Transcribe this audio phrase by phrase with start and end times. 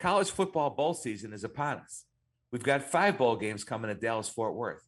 [0.00, 2.04] College football bowl season is upon us.
[2.52, 4.84] We've got five bowl games coming to Dallas Fort Worth.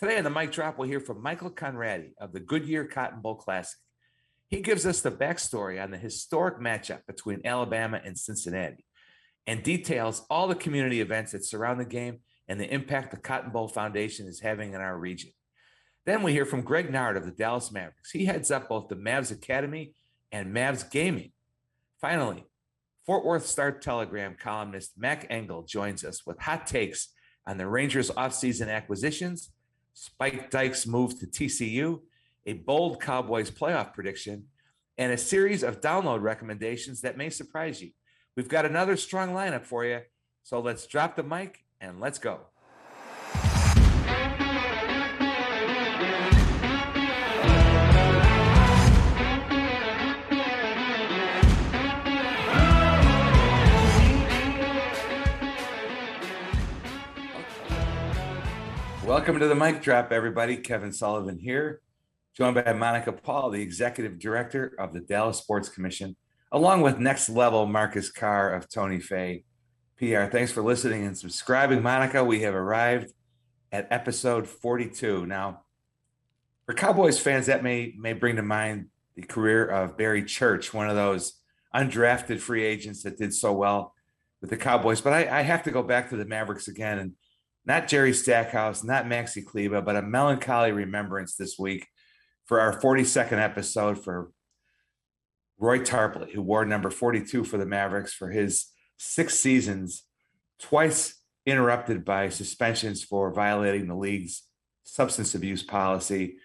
[0.00, 3.34] Today on the mic drop, we'll hear from Michael Konradi of the Goodyear Cotton Bowl
[3.34, 3.78] Classic.
[4.48, 8.86] He gives us the backstory on the historic matchup between Alabama and Cincinnati
[9.46, 13.50] and details all the community events that surround the game and the impact the Cotton
[13.50, 15.30] Bowl Foundation is having in our region.
[16.06, 18.12] Then we hear from Greg Nared of the Dallas Mavericks.
[18.12, 19.94] He heads up both the Mavs Academy
[20.32, 21.32] and Mavs Gaming.
[22.00, 22.46] Finally,
[23.04, 27.08] Fort Worth Star Telegram columnist Mac Engel joins us with hot takes
[27.46, 29.50] on the Rangers' offseason acquisitions,
[29.92, 32.00] Spike Dykes' move to TCU,
[32.46, 34.44] a bold Cowboys playoff prediction,
[34.96, 37.90] and a series of download recommendations that may surprise you.
[38.36, 40.00] We've got another strong lineup for you,
[40.42, 42.40] so let's drop the mic and let's go.
[59.04, 60.56] Welcome to the mic drop, everybody.
[60.56, 61.82] Kevin Sullivan here,
[62.34, 66.16] joined by Monica Paul, the executive director of the Dallas Sports Commission,
[66.50, 69.44] along with next level Marcus Carr of Tony Fay
[69.98, 70.24] PR.
[70.24, 72.24] Thanks for listening and subscribing, Monica.
[72.24, 73.12] We have arrived
[73.70, 75.26] at episode 42.
[75.26, 75.60] Now,
[76.64, 80.88] for Cowboys fans, that may may bring to mind the career of Barry Church, one
[80.88, 81.34] of those
[81.74, 83.92] undrafted free agents that did so well
[84.40, 85.02] with the Cowboys.
[85.02, 87.12] But I, I have to go back to the Mavericks again and
[87.66, 91.86] not Jerry Stackhouse, not Maxi Kleber, but a melancholy remembrance this week
[92.46, 94.30] for our 42nd episode for
[95.58, 98.66] Roy Tarpley, who wore number 42 for the Mavericks for his
[98.98, 100.04] six seasons,
[100.58, 104.42] twice interrupted by suspensions for violating the league's
[104.82, 106.36] substance abuse policy.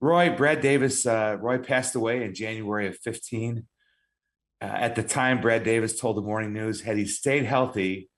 [0.00, 3.66] Roy, Brad Davis, uh, Roy passed away in January of 15.
[4.60, 8.08] Uh, at the time, Brad Davis told the Morning News, had he stayed healthy,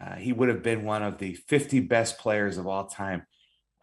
[0.00, 3.24] uh, he would have been one of the 50 best players of all time.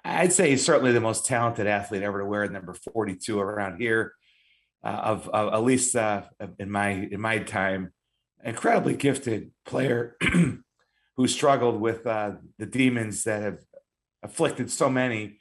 [0.04, 4.14] I'd say he's certainly the most talented athlete ever to wear number 42 around here,
[4.84, 6.24] uh, of, of, at least uh,
[6.60, 7.92] in my in my time.
[8.44, 10.16] Incredibly gifted player
[11.18, 13.60] who struggled with uh, the demons that have
[14.22, 15.40] afflicted so many.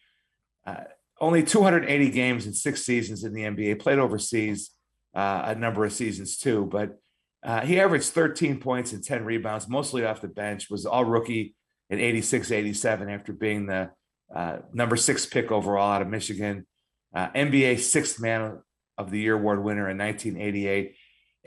[0.66, 0.84] Uh,
[1.20, 3.78] only 280 games in six seasons in the NBA.
[3.78, 4.70] Played overseas
[5.12, 6.98] a number of seasons too, but
[7.44, 11.54] uh, he averaged 13 points and 10 rebounds, mostly off the bench, was all rookie
[11.90, 13.90] in 86 87 after being the
[14.34, 16.66] uh, number six pick overall out of Michigan,
[17.14, 18.60] uh, NBA sixth man
[18.96, 20.96] of the year award winner in 1988.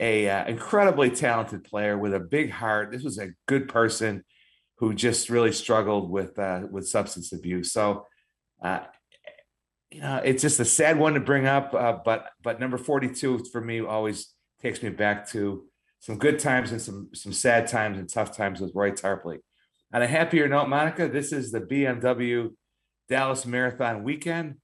[0.00, 2.92] A uh, incredibly talented player with a big heart.
[2.92, 4.24] This was a good person
[4.76, 7.72] who just really struggled with uh, with substance abuse.
[7.72, 8.06] So,
[8.62, 11.72] you know, it's just a sad one to bring up.
[12.04, 14.32] but but number 42 for me always
[14.62, 15.67] takes me back to
[16.00, 19.38] some good times and some some sad times and tough times with Roy Tarpley.
[19.92, 22.50] On a happier note, Monica, this is the BMW
[23.08, 24.56] Dallas Marathon weekend.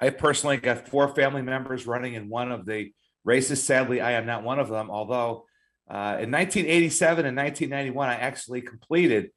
[0.00, 2.92] I personally got four family members running in one of the
[3.24, 3.62] races.
[3.62, 5.46] Sadly, I am not one of them, although
[5.88, 9.30] uh, in 1987 and 1991, I actually completed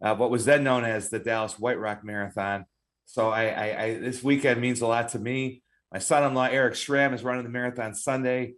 [0.00, 2.64] uh, what was then known as the Dallas White Rock Marathon.
[3.06, 5.62] So I, I, I, this weekend means a lot to me.
[5.92, 8.54] My son-in-law Eric Schramm is running the marathon Sunday.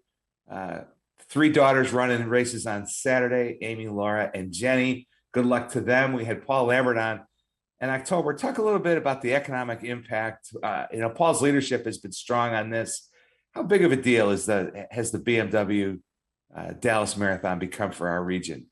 [0.50, 0.80] Uh,
[1.30, 5.08] Three daughters running races on Saturday Amy, Laura, and Jenny.
[5.32, 6.14] Good luck to them.
[6.14, 7.20] We had Paul Lambert on
[7.80, 8.34] in October.
[8.34, 10.48] Talk a little bit about the economic impact.
[10.62, 13.08] Uh, you know, Paul's leadership has been strong on this.
[13.52, 16.00] How big of a deal is the has the BMW
[16.56, 18.66] uh, Dallas Marathon become for our region?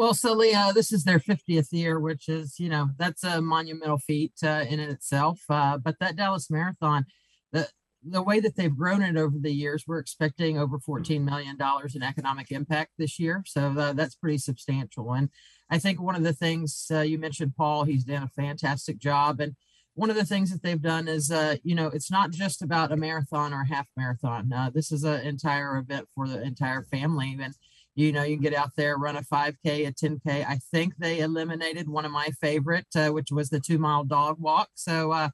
[0.00, 4.32] Well, Sully, this is their 50th year, which is, you know, that's a monumental feat
[4.42, 5.42] uh, in itself.
[5.46, 7.04] Uh, but that Dallas Marathon,
[7.52, 7.68] the
[8.02, 11.58] the way that they've grown it over the years, we're expecting over $14 million
[11.94, 13.42] in economic impact this year.
[13.46, 15.12] So uh, that's pretty substantial.
[15.12, 15.28] And
[15.68, 19.40] I think one of the things uh, you mentioned, Paul, he's done a fantastic job.
[19.40, 19.54] And
[19.94, 22.92] one of the things that they've done is, uh, you know, it's not just about
[22.92, 24.50] a marathon or a half marathon.
[24.52, 27.36] Uh, this is an entire event for the entire family.
[27.40, 27.54] And,
[27.94, 30.46] you know, you can get out there, run a 5K, a 10K.
[30.46, 34.36] I think they eliminated one of my favorite, uh, which was the two mile dog
[34.38, 34.70] walk.
[34.74, 35.30] So,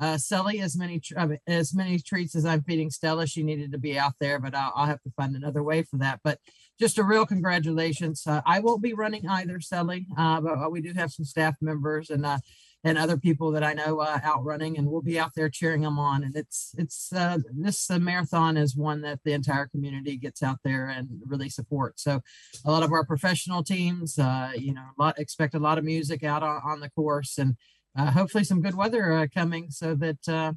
[0.00, 0.16] uh,
[0.60, 4.14] as many uh, as many treats as I'm feeding Stella, she needed to be out
[4.18, 6.20] there, but I'll, I'll have to find another way for that.
[6.24, 6.38] But
[6.78, 8.26] just a real congratulations.
[8.26, 11.56] Uh, I won't be running either, Sully, uh, but uh, we do have some staff
[11.60, 12.38] members and uh,
[12.82, 15.98] and other people that I know out running, and we'll be out there cheering them
[15.98, 16.24] on.
[16.24, 17.12] And it's it's
[17.52, 22.02] this marathon is one that the entire community gets out there and really supports.
[22.02, 22.22] So
[22.64, 26.24] a lot of our professional teams, you know, a lot expect a lot of music
[26.24, 27.56] out on, on the course and
[27.96, 30.52] uh, hopefully some good weather uh, coming so that uh,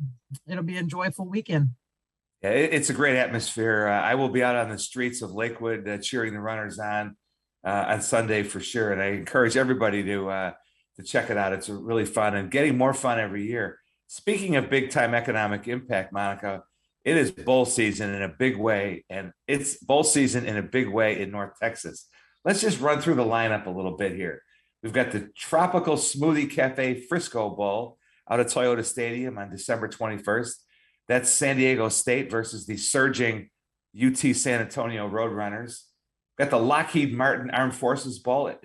[0.47, 1.69] it'll be a joyful weekend.
[2.41, 3.87] Yeah, it's a great atmosphere.
[3.87, 7.15] Uh, I will be out on the streets of Lakewood uh, cheering the runners on.
[7.65, 8.91] uh, on Sunday for sure.
[8.91, 10.53] And I encourage everybody to
[10.95, 11.53] to check it out.
[11.53, 13.79] It's really fun and getting more fun every year.
[14.07, 16.63] Speaking of big time economic impact, Monica,
[17.03, 20.87] it is bowl season in a big way, and it's bowl season in a big
[20.89, 22.07] way in North Texas.
[22.45, 24.43] Let's just run through the lineup a little bit here.
[24.83, 27.97] We've got the Tropical Smoothie Cafe Frisco Bowl
[28.29, 30.55] out of Toyota Stadium on December 21st.
[31.07, 33.49] That's San Diego State versus the surging
[33.99, 35.83] UT San Antonio Roadrunners.
[36.37, 38.61] Got the Lockheed Martin Armed Forces Bowl at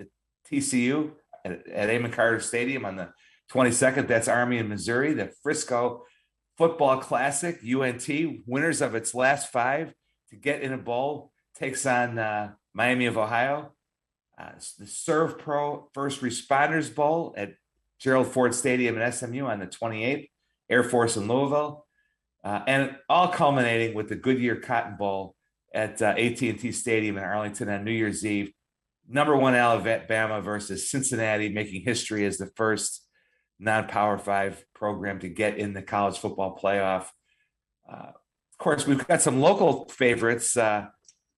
[0.51, 1.11] TCU
[1.45, 3.09] at, at Amon Carter Stadium on the
[3.53, 4.07] 22nd.
[4.07, 5.13] That's Army in Missouri.
[5.13, 6.03] The Frisco
[6.57, 8.09] Football Classic, UNT,
[8.45, 9.93] winners of its last five
[10.31, 13.71] to get in a bowl, takes on uh, Miami of Ohio.
[14.39, 17.55] Uh, the SERVPRO First Responders Bowl at
[17.99, 20.29] Gerald Ford Stadium in SMU on the 28th,
[20.69, 21.85] Air Force in Louisville,
[22.43, 25.35] uh, and all culminating with the Goodyear Cotton Bowl
[25.73, 28.51] at uh, AT&T Stadium in Arlington on New Year's Eve.
[29.09, 33.05] Number one Alabama versus Cincinnati, making history as the first
[33.59, 37.07] non-power five program to get in the college football playoff.
[37.91, 40.55] Uh, of course, we've got some local favorites.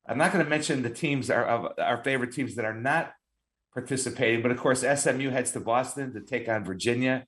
[0.08, 3.12] I'm not going to mention the teams are of our favorite teams that are not
[3.74, 7.26] participating, but of course, SMU heads to Boston to take on Virginia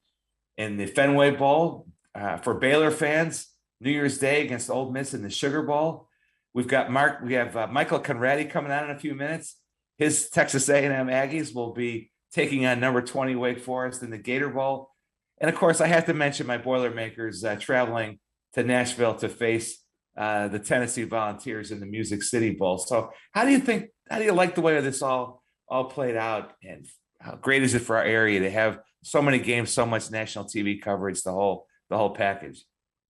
[0.58, 1.88] in the Fenway Bowl.
[2.16, 3.48] Uh, for Baylor fans,
[3.80, 6.08] New Year's Day against Ole Miss in the Sugar Bowl.
[6.54, 7.22] We've got Mark.
[7.24, 9.58] We have uh, Michael Konradi coming on in a few minutes.
[9.98, 14.50] His Texas A&M Aggies will be taking on number 20 Wake Forest in the Gator
[14.50, 14.92] Bowl.
[15.40, 18.20] And of course, I have to mention my Boilermakers uh, traveling
[18.54, 19.83] to Nashville to face
[20.18, 22.78] uh, the Tennessee Volunteers in the Music City Bowl.
[22.78, 23.90] So, how do you think?
[24.10, 26.54] How do you like the way this all all played out?
[26.64, 26.86] And
[27.20, 30.46] how great is it for our area to have so many games, so much national
[30.46, 32.64] TV coverage, the whole the whole package?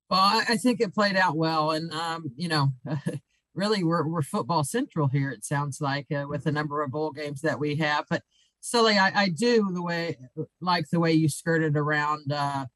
[0.10, 2.70] Well, I, I think it played out well, and um, you know,
[3.54, 5.32] really, we're we're football central here.
[5.32, 8.24] It sounds like uh, with the number of bowl games that we have, but
[8.66, 10.18] Sully, I, I do the way
[10.62, 12.32] like the way you skirted around.
[12.32, 12.68] Uh,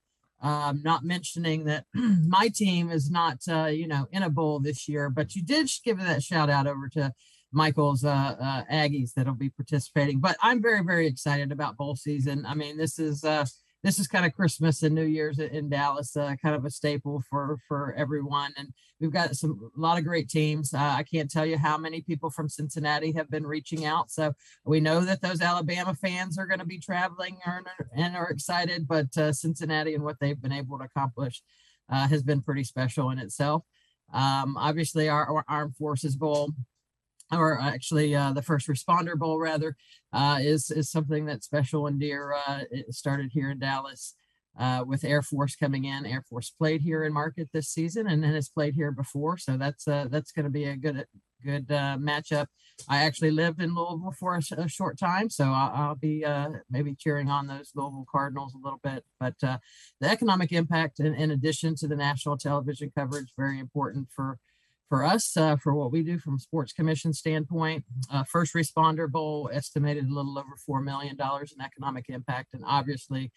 [0.41, 4.87] um, not mentioning that my team is not, uh, you know, in a bowl this
[4.87, 7.13] year, but you did give that shout out over to
[7.51, 10.19] Michael's uh, uh, Aggies that'll be participating.
[10.19, 12.45] But I'm very, very excited about bowl season.
[12.45, 13.45] I mean, this is uh,
[13.87, 17.23] this is kind of Christmas and New Year's in Dallas, uh, kind of a staple
[17.29, 18.51] for for everyone.
[18.57, 20.73] And we've got some a lot of great teams.
[20.73, 24.11] Uh, I can't tell you how many people from Cincinnati have been reaching out.
[24.11, 24.33] So
[24.65, 27.37] we know that those Alabama fans are going to be traveling
[27.95, 28.89] and, are excited.
[28.89, 31.41] But uh, Cincinnati and what they've been able to accomplish
[31.89, 33.63] uh, has been pretty special in itself.
[34.11, 36.51] Um, obviously, our, our Armed Forces Bowl
[37.31, 39.75] or actually uh, the first responder bowl rather
[40.13, 44.15] uh, is is something that's special and dear uh, it started here in dallas
[44.57, 46.05] uh, with air force coming in.
[46.05, 49.37] Air force played here in market this season and then has played here before.
[49.37, 51.05] So that's uh, that's going to be a good
[51.45, 52.47] good uh, matchup.
[52.89, 56.23] I actually lived in louisville for a, a short time so i'll, I'll be
[56.69, 59.03] maybe cheering on those louisville cardinals a little bit.
[59.19, 59.59] But the
[60.01, 64.39] economic impact in, in addition to the national television coverage very important for
[64.89, 69.49] for us, uh, for what we do from sports commission standpoint, uh, first responder bowl
[69.51, 72.53] estimated a little over $4 million in economic impact.
[72.53, 73.31] And obviously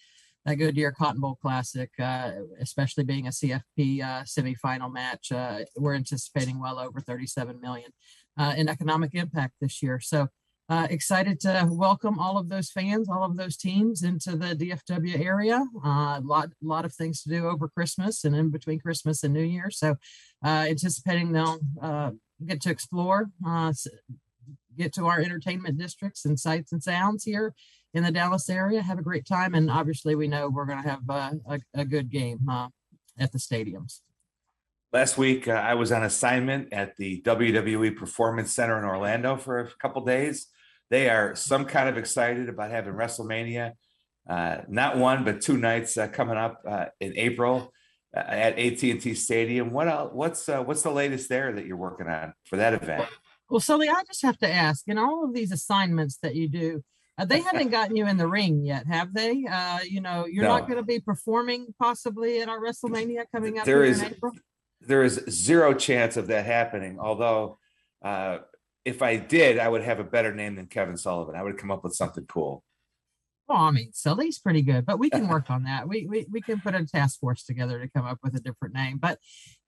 [0.47, 2.31] that Goodyear Cotton Bowl Classic, uh,
[2.61, 7.91] especially being a CFP uh, semifinal match, uh, we're anticipating well over 37 million
[8.39, 10.01] uh, in economic impact this year.
[10.01, 10.29] So
[10.71, 15.19] uh, excited to welcome all of those fans, all of those teams into the DFW
[15.19, 15.65] area.
[15.85, 19.35] A uh, lot, lot of things to do over Christmas and in between Christmas and
[19.35, 19.71] New Year.
[19.73, 19.97] So,
[20.45, 22.13] uh, anticipating they'll uh,
[22.47, 23.73] get to explore, uh,
[24.79, 27.53] get to our entertainment districts and sights and sounds here
[27.93, 28.81] in the Dallas area.
[28.81, 31.85] Have a great time, and obviously, we know we're going to have uh, a, a,
[31.85, 32.49] good game
[33.19, 34.03] at the stadiums.
[34.93, 39.69] Last week, I was on assignment at the WWE Performance Center in Orlando for a
[39.81, 40.47] couple days
[40.91, 43.73] they are some kind of excited about having WrestleMania,
[44.29, 47.73] uh, not one but two nights uh, coming up uh, in April
[48.15, 49.71] uh, at AT&T Stadium.
[49.71, 53.09] What else, what's uh, what's the latest there that you're working on for that event?
[53.49, 56.85] Well, Sully, I just have to ask, in all of these assignments that you do,
[57.19, 59.45] uh, they haven't gotten you in the ring yet, have they?
[59.89, 60.59] you know, you're no.
[60.59, 64.05] not going to be performing possibly at our WrestleMania coming up there is,
[64.81, 67.59] There is zero chance of that happening, although
[68.85, 71.35] if I did, I would have a better name than Kevin Sullivan.
[71.35, 72.65] I would come up with something cool.
[73.49, 75.89] Well, I mean, Sully's pretty good, but we can work on that.
[75.89, 78.75] We, we we can put a task force together to come up with a different
[78.75, 78.99] name.
[78.99, 79.19] But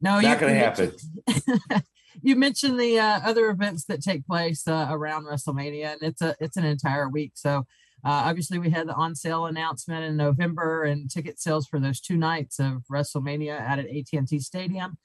[0.00, 0.92] no, not going to happen.
[2.23, 6.37] you mentioned the uh, other events that take place uh, around WrestleMania, and it's a
[6.38, 7.33] it's an entire week.
[7.35, 7.66] So
[8.04, 12.00] uh, obviously, we had the on sale announcement in November, and ticket sales for those
[12.00, 14.97] two nights of WrestleMania out at AT&T Stadium.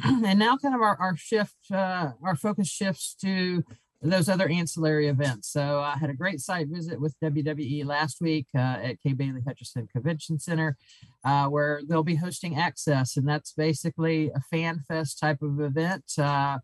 [0.04, 3.62] and now kind of our, our shift, uh, our focus shifts to
[4.02, 5.50] those other ancillary events.
[5.50, 9.40] So I had a great site visit with WWE last week uh, at Kay Bailey
[9.46, 10.76] Hutchison Convention Center,
[11.24, 16.04] uh, where they'll be hosting Access, and that's basically a fan fest type of event.
[16.18, 16.58] Uh,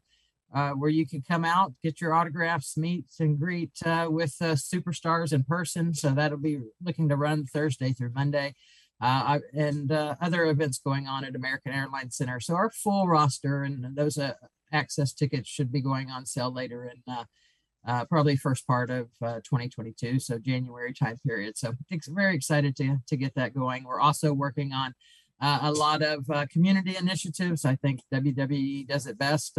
[0.52, 4.54] uh, where you can come out, get your autographs, meet and greet uh, with uh,
[4.54, 5.94] superstars in person.
[5.94, 8.54] So that'll be looking to run Thursday through Monday.
[9.00, 12.38] Uh, and uh, other events going on at American Airlines Center.
[12.38, 14.34] So our full roster and those uh,
[14.72, 20.38] access tickets should be going on sale later in probably first part of 2022, so
[20.38, 21.56] January time period.
[21.56, 21.72] So
[22.08, 23.84] very excited to to get that going.
[23.84, 24.94] We're also working on
[25.40, 27.64] a lot of community initiatives.
[27.64, 29.58] I think WWE does it best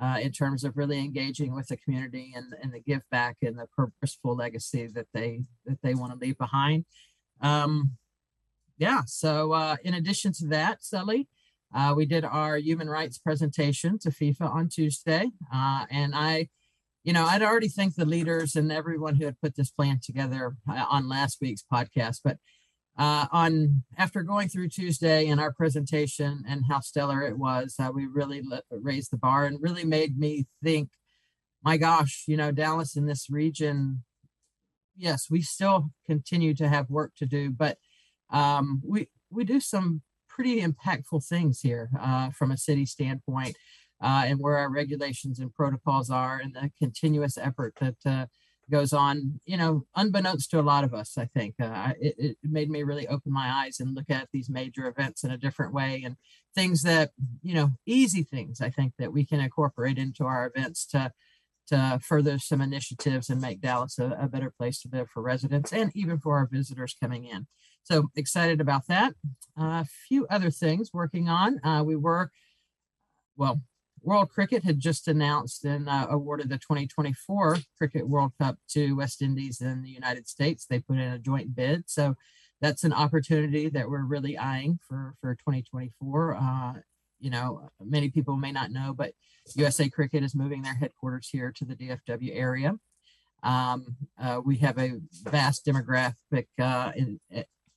[0.00, 3.58] uh, in terms of really engaging with the community and, and the give back and
[3.58, 6.84] the purposeful legacy that they that they want to leave behind.
[7.40, 7.92] Um,
[8.80, 9.02] yeah.
[9.06, 11.28] So uh, in addition to that, Sully,
[11.72, 16.48] uh, we did our human rights presentation to FIFA on Tuesday, uh, and I,
[17.04, 20.56] you know, I'd already thanked the leaders and everyone who had put this plan together
[20.68, 22.38] uh, on last week's podcast, but
[22.98, 27.90] uh, on after going through Tuesday and our presentation and how stellar it was, uh,
[27.94, 30.88] we really let, raised the bar and really made me think,
[31.62, 34.04] my gosh, you know, Dallas in this region,
[34.96, 37.76] yes, we still continue to have work to do, but
[38.30, 43.56] um, we we do some pretty impactful things here uh, from a city standpoint,
[44.00, 48.26] uh, and where our regulations and protocols are, and the continuous effort that uh,
[48.70, 51.56] goes on, you know, unbeknownst to a lot of us, I think.
[51.60, 55.24] Uh, it, it made me really open my eyes and look at these major events
[55.24, 56.16] in a different way and
[56.54, 57.10] things that,
[57.42, 61.12] you know, easy things I think that we can incorporate into our events to
[61.68, 65.72] to further some initiatives and make Dallas a, a better place to live for residents
[65.72, 67.46] and even for our visitors coming in.
[67.90, 69.14] So excited about that.
[69.58, 71.58] A uh, few other things working on.
[71.64, 72.30] Uh, we were,
[73.36, 73.62] well,
[74.00, 79.22] World Cricket had just announced and uh, awarded the 2024 Cricket World Cup to West
[79.22, 80.66] Indies and the United States.
[80.66, 81.90] They put in a joint bid.
[81.90, 82.14] So
[82.60, 86.36] that's an opportunity that we're really eyeing for, for 2024.
[86.36, 86.72] Uh,
[87.18, 89.14] you know, many people may not know, but
[89.56, 92.78] USA Cricket is moving their headquarters here to the DFW area.
[93.42, 97.18] Um, uh, we have a vast demographic uh, in,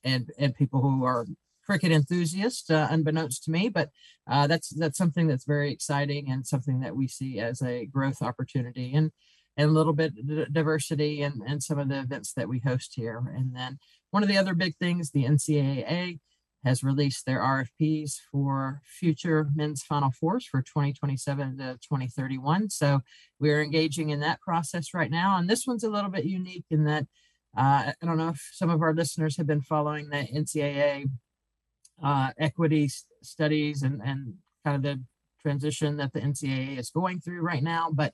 [0.04, 1.26] and and people who are
[1.64, 3.90] cricket enthusiasts, uh, unbeknownst to me, but
[4.26, 8.22] uh, that's that's something that's very exciting and something that we see as a growth
[8.22, 9.10] opportunity and
[9.56, 10.12] and a little bit
[10.52, 13.32] diversity and and some of the events that we host here.
[13.34, 13.78] And then
[14.10, 16.18] one of the other big things, the NCAA
[16.64, 22.70] has released their RFPs for future men's Final Fours for 2027 to 2031.
[22.70, 23.00] So
[23.38, 25.36] we're engaging in that process right now.
[25.36, 27.06] And this one's a little bit unique in that
[27.56, 31.06] uh, I don't know if some of our listeners have been following the NCAA
[32.02, 32.90] uh, equity
[33.22, 34.34] studies and, and
[34.64, 35.02] kind of the
[35.40, 37.90] transition that the NCAA is going through right now.
[37.92, 38.12] But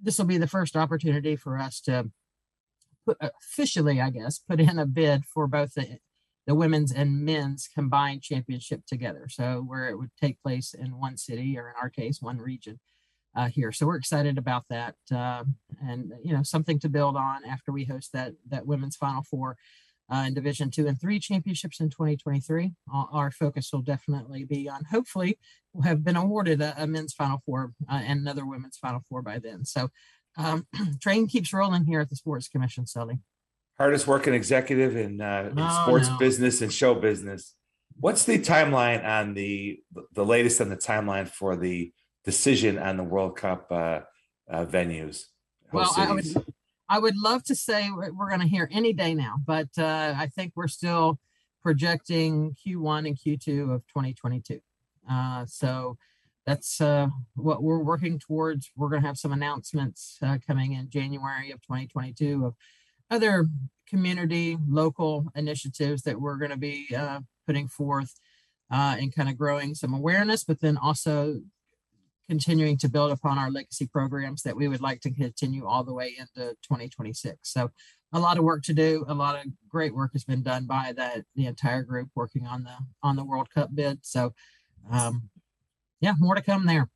[0.00, 2.10] this will be the first opportunity for us to
[3.06, 5.98] put officially, I guess, put in a bid for both the
[6.46, 9.28] the women's and men's combined championship together.
[9.30, 12.80] So where it would take place in one city, or in our case, one region
[13.34, 13.72] uh, here.
[13.72, 15.44] So we're excited about that, uh,
[15.82, 19.56] and you know, something to build on after we host that that women's Final Four
[20.12, 22.72] uh, in Division two and three championships in 2023.
[22.92, 25.38] Our, focus will definitely be on hopefully
[25.72, 29.22] we'll have been awarded a, a men's Final Four uh, and another women's Final Four
[29.22, 29.64] by then.
[29.64, 29.88] So
[30.36, 30.66] um,
[31.00, 33.18] train keeps rolling here at the Sports Commission, Sully.
[33.78, 36.18] Hardest working executive in, uh, in oh, sports no.
[36.18, 37.54] business and show business.
[37.98, 39.80] What's the timeline on the
[40.12, 41.92] the latest on the timeline for the
[42.24, 44.00] decision on the World Cup uh,
[44.48, 45.26] uh, venues?
[45.72, 46.24] Well, I would,
[46.88, 50.28] I would love to say we're going to hear any day now, but uh, I
[50.28, 51.18] think we're still
[51.62, 54.60] projecting Q1 and Q2 of 2022.
[55.10, 55.96] Uh, so
[56.46, 58.70] that's uh, what we're working towards.
[58.76, 62.54] We're going to have some announcements uh, coming in January of 2022 of
[63.10, 63.46] other
[63.88, 68.14] community local initiatives that we're going to be uh, putting forth
[68.70, 71.40] uh, and kind of growing some awareness, but then also
[72.28, 75.92] continuing to build upon our legacy programs that we would like to continue all the
[75.92, 77.38] way into 2026.
[77.42, 77.70] So
[78.12, 79.04] a lot of work to do.
[79.08, 82.64] A lot of great work has been done by that the entire group working on
[82.64, 83.98] the on the World Cup bid.
[84.02, 84.32] So
[84.90, 85.28] um,
[86.00, 86.88] yeah, more to come there.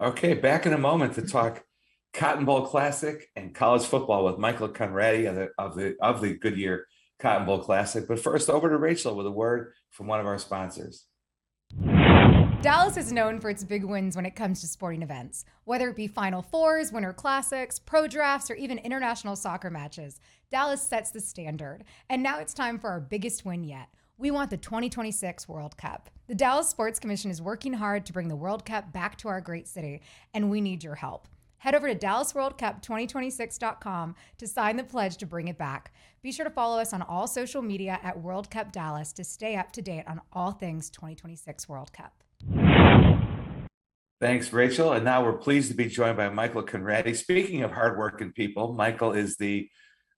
[0.00, 1.64] Okay, back in a moment to talk
[2.12, 6.34] Cotton Bowl Classic and college football with Michael Konradi of the of the of the
[6.34, 6.86] Goodyear
[7.18, 8.06] Cotton Bowl Classic.
[8.08, 11.06] But first, over to Rachel with a word from one of our sponsors.
[12.64, 15.96] Dallas is known for its big wins when it comes to sporting events, whether it
[15.96, 20.18] be Final Fours, Winter Classics, pro drafts, or even international soccer matches.
[20.50, 21.84] Dallas sets the standard.
[22.08, 23.88] And now it's time for our biggest win yet.
[24.16, 26.08] We want the 2026 World Cup.
[26.26, 29.42] The Dallas Sports Commission is working hard to bring the World Cup back to our
[29.42, 30.00] great city,
[30.32, 31.28] and we need your help.
[31.58, 35.92] Head over to DallasWorldCup2026.com to sign the pledge to bring it back.
[36.22, 39.56] Be sure to follow us on all social media at World Cup Dallas to stay
[39.56, 42.23] up to date on all things 2026 World Cup.
[44.20, 44.92] Thanks, Rachel.
[44.92, 47.16] And now we're pleased to be joined by Michael Konradi.
[47.16, 49.68] Speaking of hardworking people, Michael is the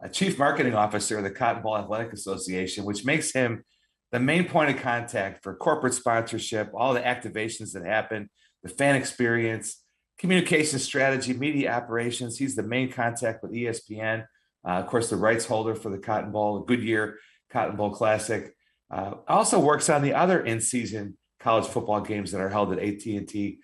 [0.04, 3.64] uh, Chief Marketing Officer of the Cotton Bowl Athletic Association, which makes him
[4.12, 8.28] the main point of contact for corporate sponsorship, all the activations that happen,
[8.62, 9.82] the fan experience,
[10.18, 12.38] communication strategy, media operations.
[12.38, 14.26] He's the main contact with ESPN.
[14.66, 17.18] Uh, of course, the rights holder for the Cotton Bowl, Goodyear
[17.50, 18.54] Cotton Bowl Classic.
[18.90, 23.58] Uh, also works on the other in-season college football games that are held at AT&T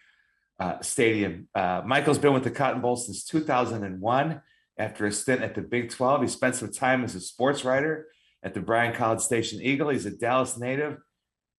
[0.63, 1.49] uh, Stadium.
[1.55, 4.41] Uh, Michael's been with the Cotton Bowl since 2001.
[4.79, 8.07] After a stint at the Big 12, he spent some time as a sports writer
[8.45, 9.89] at the Bryan College Station Eagle.
[9.89, 10.99] He's a Dallas native,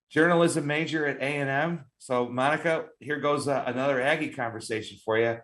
[0.09, 1.83] journalism major at A&M.
[1.99, 5.37] So, Monica, here goes uh, another Aggie conversation for you.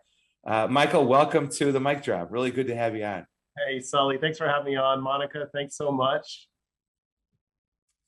[0.47, 2.31] Uh, Michael, welcome to the mic drop.
[2.31, 3.25] Really good to have you on.
[3.67, 5.01] Hey, Sully, thanks for having me on.
[5.03, 6.47] Monica, thanks so much.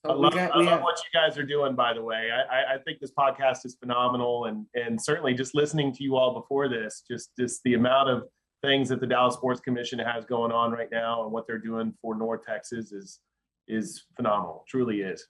[0.05, 0.81] So I love, got, I love have...
[0.81, 2.29] what you guys are doing, by the way.
[2.31, 6.33] I, I think this podcast is phenomenal, and and certainly just listening to you all
[6.33, 8.23] before this, just just the amount of
[8.63, 11.93] things that the Dallas Sports Commission has going on right now and what they're doing
[12.01, 13.19] for North Texas is
[13.67, 14.65] is phenomenal.
[14.67, 15.27] Truly is.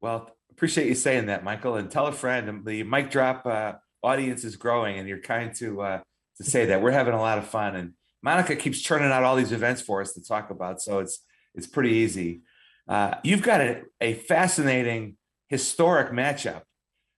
[0.00, 1.76] Well, appreciate you saying that, Michael.
[1.76, 2.62] And tell a friend.
[2.64, 6.00] The mic drop uh, audience is growing, and you're kind to uh,
[6.36, 7.74] to say that we're having a lot of fun.
[7.74, 11.24] And Monica keeps churning out all these events for us to talk about, so it's
[11.54, 12.42] it's pretty easy.
[12.88, 15.16] Uh, you've got a, a, fascinating
[15.48, 16.62] historic matchup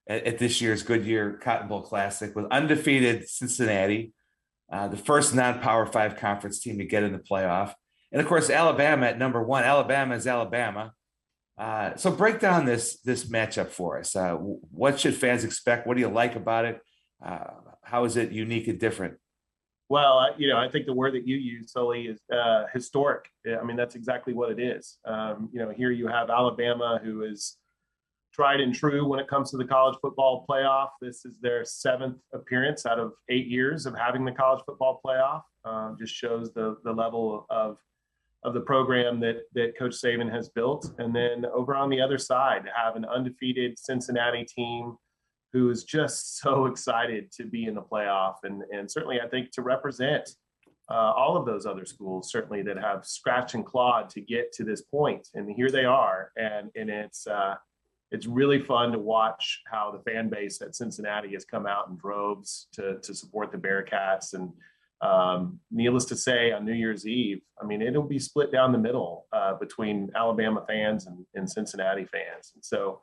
[0.08, 4.12] at, at, this year's Goodyear Cotton Bowl Classic with undefeated Cincinnati,
[4.72, 7.74] uh, the first non-power five conference team to get in the playoff,
[8.10, 9.62] and of course Alabama at number one.
[9.62, 10.92] Alabama is Alabama.
[11.56, 14.16] Uh, so break down this this matchup for us.
[14.16, 15.86] Uh, what should fans expect?
[15.86, 16.80] What do you like about it?
[17.24, 17.44] Uh,
[17.82, 19.18] how is it unique and different?
[19.90, 23.24] Well, you know, I think the word that you use, Sully, is uh, historic.
[23.44, 24.98] I mean, that's exactly what it is.
[25.04, 27.56] Um, you know, here you have Alabama, who is
[28.32, 30.90] tried and true when it comes to the college football playoff.
[31.02, 35.42] This is their seventh appearance out of eight years of having the college football playoff.
[35.64, 37.76] Um, just shows the the level of
[38.44, 40.88] of the program that that Coach Saban has built.
[40.98, 44.96] And then over on the other side, have an undefeated Cincinnati team
[45.52, 48.36] who is just so excited to be in the playoff.
[48.44, 50.30] And, and certainly I think to represent
[50.90, 54.64] uh, all of those other schools certainly that have scratched and clawed to get to
[54.64, 55.28] this point.
[55.34, 56.32] And here they are.
[56.36, 57.54] And and it's uh,
[58.10, 61.96] it's really fun to watch how the fan base at Cincinnati has come out in
[61.96, 64.34] droves to to support the Bearcats.
[64.34, 64.52] And
[65.00, 68.78] um, needless to say, on New Year's Eve, I mean, it'll be split down the
[68.78, 72.52] middle uh, between Alabama fans and, and Cincinnati fans.
[72.54, 73.00] And so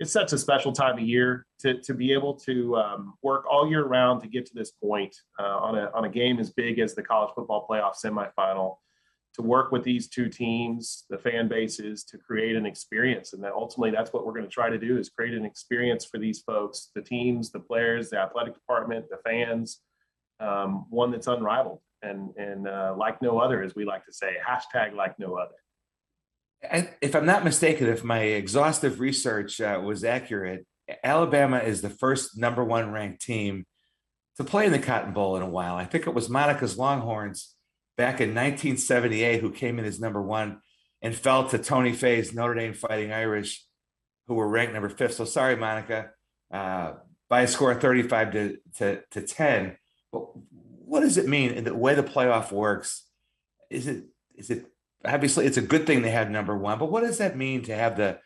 [0.00, 3.68] it's such a special time of year to, to be able to um, work all
[3.68, 6.78] year round to get to this point uh, on, a, on a game as big
[6.78, 8.76] as the college football playoff semifinal
[9.34, 13.32] to work with these two teams the fan bases to create an experience.
[13.32, 16.04] And that ultimately that's what we're going to try to do is create an experience
[16.04, 19.80] for these folks the teams the players the athletic department the fans
[20.40, 24.36] um, one that's unrivaled and and uh, like no other as we like to say
[24.46, 25.54] hashtag like no other
[27.00, 30.66] if I'm not mistaken, if my exhaustive research uh, was accurate,
[31.02, 33.66] Alabama is the first number one ranked team
[34.36, 35.76] to play in the Cotton Bowl in a while.
[35.76, 37.54] I think it was Monica's Longhorns
[37.96, 40.60] back in 1978 who came in as number one
[41.00, 43.64] and fell to Tony Faye's Notre Dame Fighting Irish,
[44.26, 45.14] who were ranked number fifth.
[45.14, 46.10] So sorry, Monica,
[46.52, 46.94] uh,
[47.28, 49.76] by a score of 35 to, to, to 10.
[50.12, 50.26] But
[50.84, 53.04] what does it mean in the way the playoff works?
[53.70, 54.04] Is it
[54.36, 54.66] is it
[55.04, 57.74] obviously it's a good thing they have number one, but what does that mean to
[57.74, 58.18] have the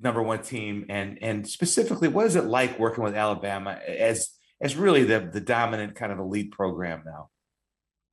[0.00, 4.76] number one team and and specifically what is it like working with Alabama as as
[4.76, 7.30] really the the dominant kind of elite program now?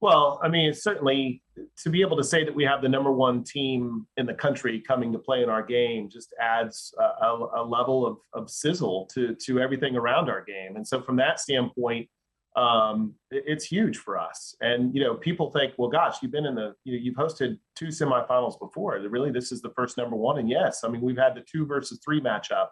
[0.01, 1.41] Well, I mean, certainly
[1.84, 4.82] to be able to say that we have the number one team in the country
[4.86, 9.10] coming to play in our game just adds a, a, a level of, of sizzle
[9.13, 10.75] to to everything around our game.
[10.75, 12.10] And so, from that standpoint,
[12.56, 14.56] um, it's huge for us.
[14.62, 17.60] And you know, people think, well, gosh, you've been in the, you know, you've hosted
[17.76, 18.98] two semifinals before.
[19.10, 20.39] Really, this is the first number one.
[20.39, 22.68] And yes, I mean, we've had the two versus three matchup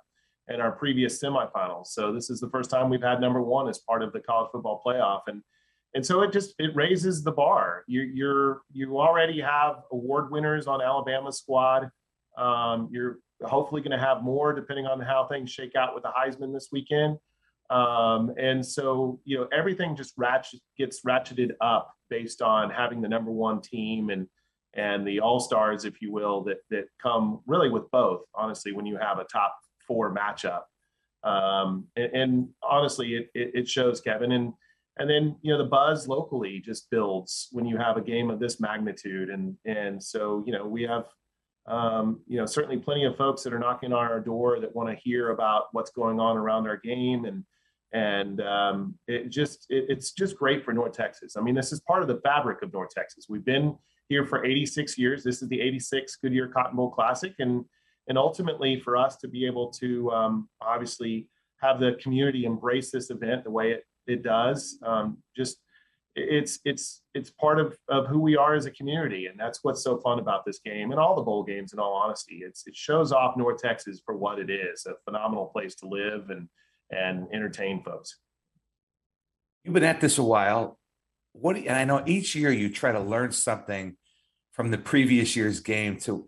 [0.48, 1.88] in our previous semifinals.
[1.88, 4.50] So this is the first time we've had number one as part of the college
[4.52, 5.22] football playoff.
[5.28, 5.41] And
[5.96, 7.84] and so it just it raises the bar.
[7.88, 11.89] You you're you already have award winners on Alabama's squad.
[12.38, 16.10] Um, you're hopefully going to have more depending on how things shake out with the
[16.10, 17.17] Heisman this weekend.
[17.69, 23.08] Um, and so, you know, everything just ratchet, gets ratcheted up based on having the
[23.08, 24.28] number one team and
[24.76, 28.21] and the all stars, if you will, that that come really with both.
[28.34, 29.56] Honestly, when you have a top
[29.88, 30.63] four matchup,
[31.23, 34.32] um, and, and honestly, it, it, it shows Kevin.
[34.32, 34.54] And
[34.97, 38.39] and then you know the buzz locally just builds when you have a game of
[38.39, 41.06] this magnitude and and so you know we have
[41.65, 44.89] um, you know certainly plenty of folks that are knocking on our door that want
[44.89, 47.43] to hear about what's going on around our game and
[47.93, 51.79] and um, it just it, it's just great for north texas i mean this is
[51.82, 53.75] part of the fabric of north texas we've been
[54.10, 57.65] here for 86 years this is the 86 goodyear cotton bowl classic and
[58.10, 61.29] and ultimately for us to be able to um, obviously
[61.62, 64.77] have the community embrace this event the way it it does.
[64.84, 65.58] Um, just
[66.15, 69.84] it's it's it's part of of who we are as a community, and that's what's
[69.84, 71.73] so fun about this game and all the bowl games.
[71.73, 75.75] In all honesty, it's it shows off North Texas for what it is—a phenomenal place
[75.75, 76.47] to live and
[76.91, 78.17] and entertain folks.
[79.63, 80.80] You've been at this a while.
[81.34, 83.96] What and I know each year you try to learn something
[84.52, 86.28] from the previous year's game to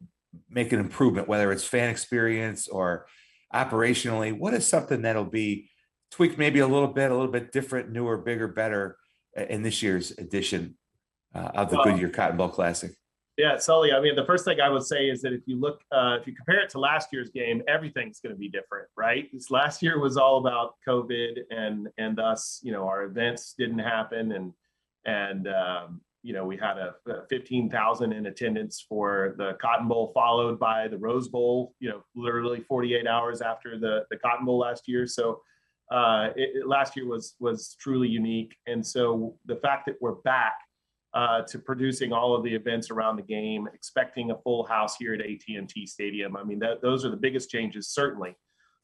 [0.50, 3.06] make an improvement, whether it's fan experience or
[3.54, 4.38] operationally.
[4.38, 5.70] What is something that'll be
[6.12, 8.98] tweaked maybe a little bit, a little bit different, newer, bigger, better
[9.38, 10.78] uh, in this year's edition
[11.34, 12.92] uh, of the well, Goodyear Cotton Bowl Classic?
[13.38, 13.92] Yeah, Sully.
[13.92, 16.26] I mean, the first thing I would say is that if you look, uh, if
[16.26, 19.30] you compare it to last year's game, everything's going to be different, right?
[19.50, 24.32] Last year was all about COVID, and and thus, you know, our events didn't happen,
[24.32, 24.54] and
[25.06, 30.12] and um, you know, we had a, a 15,000 in attendance for the Cotton Bowl,
[30.14, 31.74] followed by the Rose Bowl.
[31.80, 35.06] You know, literally 48 hours after the the Cotton Bowl last year.
[35.06, 35.42] So
[35.92, 38.56] uh, it, it, last year was was truly unique.
[38.66, 40.56] And so the fact that we're back
[41.16, 45.14] uh, to producing all of the events around the game, expecting a full house here
[45.14, 48.36] at AT&T Stadium, I mean, that, those are the biggest changes, certainly.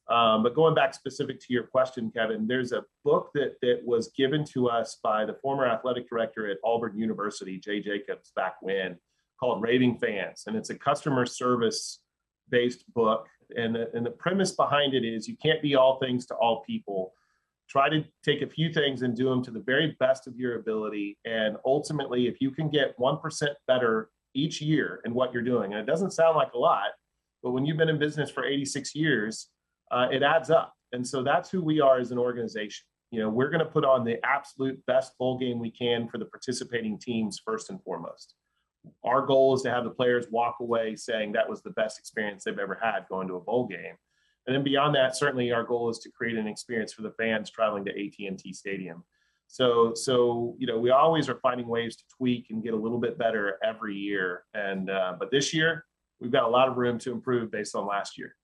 [0.10, 4.12] Um, but going back specific to your question, Kevin, there's a book that that was
[4.18, 8.98] given to us by the former athletic director at Auburn University, Jay Jacobs, back when,
[9.40, 12.00] called Raving Fans, and it's a customer service
[12.50, 13.28] based book.
[13.56, 16.64] And the, and the premise behind it is you can't be all things to all
[16.66, 17.14] people
[17.72, 20.60] try to take a few things and do them to the very best of your
[20.60, 21.18] ability.
[21.24, 25.80] And ultimately if you can get 1% better each year in what you're doing and
[25.82, 26.92] it doesn't sound like a lot
[27.44, 29.48] but when you've been in business for 86 years
[29.92, 30.74] uh, it adds up.
[30.94, 32.86] And so that's who we are as an organization.
[33.12, 36.18] You know we're going to put on the absolute best bowl game we can for
[36.18, 38.36] the participating teams first and foremost.
[39.04, 42.46] Our goal is to have the players walk away saying that was the best experience
[42.46, 43.96] they've ever had going to a bowl game.
[44.48, 47.50] And then beyond that, certainly our goal is to create an experience for the fans
[47.50, 49.04] traveling to AT&T Stadium.
[49.48, 53.00] So, so you know, we always are finding ways to tweak and get a little
[53.00, 54.46] bit better every year.
[54.54, 55.86] And uh, but this year,
[56.20, 58.36] we've got a lot of room to improve based on last year.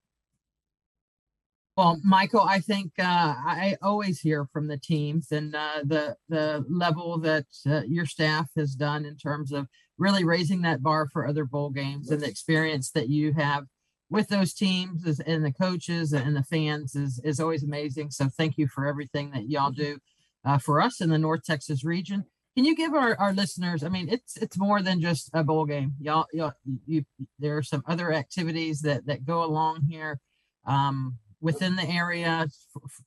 [1.77, 6.65] Well, Michael, I think uh, I always hear from the teams and uh, the the
[6.67, 11.27] level that uh, your staff has done in terms of really raising that bar for
[11.27, 13.65] other bowl games and the experience that you have
[14.09, 18.11] with those teams is, and the coaches and the fans is is always amazing.
[18.11, 19.99] So thank you for everything that y'all do
[20.45, 22.25] uh, for us in the North Texas region.
[22.55, 23.83] Can you give our, our listeners?
[23.83, 25.93] I mean, it's it's more than just a bowl game.
[25.99, 26.53] Y'all, y'all,
[26.85, 27.05] you,
[27.37, 30.19] there are some other activities that that go along here
[30.65, 32.47] um, within the area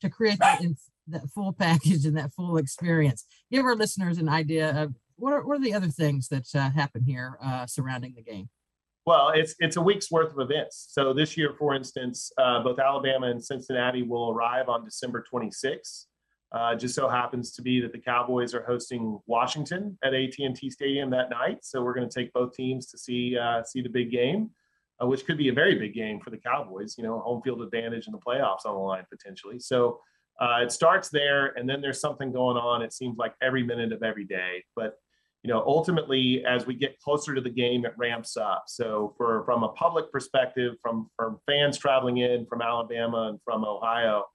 [0.01, 0.77] to create that, in,
[1.09, 3.25] that full package and that full experience.
[3.51, 6.71] Give our listeners an idea of what are, what are the other things that uh,
[6.71, 8.49] happen here uh, surrounding the game?
[9.11, 10.87] Well, it's it's a week's worth of events.
[10.91, 16.05] So this year, for instance, uh, both Alabama and Cincinnati will arrive on December 26th.
[16.53, 21.11] Uh, just so happens to be that the Cowboys are hosting Washington at AT&T Stadium
[21.11, 21.59] that night.
[21.63, 24.51] So we're going to take both teams to see uh, see the big game,
[25.03, 26.95] uh, which could be a very big game for the Cowboys.
[26.97, 29.59] You know, home field advantage in the playoffs on the line potentially.
[29.59, 29.99] So
[30.41, 32.81] uh, it starts there, and then there's something going on.
[32.81, 35.01] It seems like every minute of every day, but
[35.43, 38.65] you know, ultimately, as we get closer to the game, it ramps up.
[38.67, 43.65] So, for from a public perspective, from from fans traveling in from Alabama and from
[43.65, 44.27] Ohio,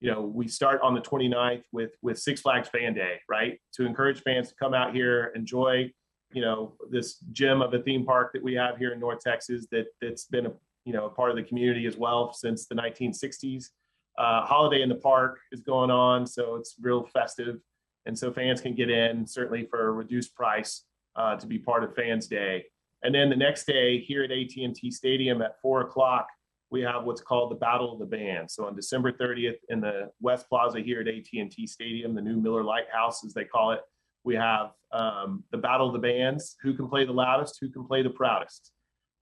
[0.00, 3.58] you know, we start on the 29th with with Six Flags Fan Day, right?
[3.74, 5.90] To encourage fans to come out here, enjoy,
[6.32, 9.66] you know, this gem of a theme park that we have here in North Texas
[9.72, 10.52] that that's been a
[10.84, 13.70] you know a part of the community as well since the 1960s.
[14.16, 17.58] Uh, holiday in the park is going on, so it's real festive.
[18.06, 20.84] And so fans can get in certainly for a reduced price
[21.16, 22.64] uh, to be part of Fans Day.
[23.02, 26.28] And then the next day here at AT&T Stadium at four o'clock,
[26.70, 28.54] we have what's called the Battle of the Bands.
[28.54, 32.64] So on December 30th in the West Plaza here at AT&T Stadium, the new Miller
[32.64, 33.80] Lite House, as they call it,
[34.24, 36.56] we have um, the Battle of the Bands.
[36.62, 37.58] Who can play the loudest?
[37.60, 38.72] Who can play the proudest?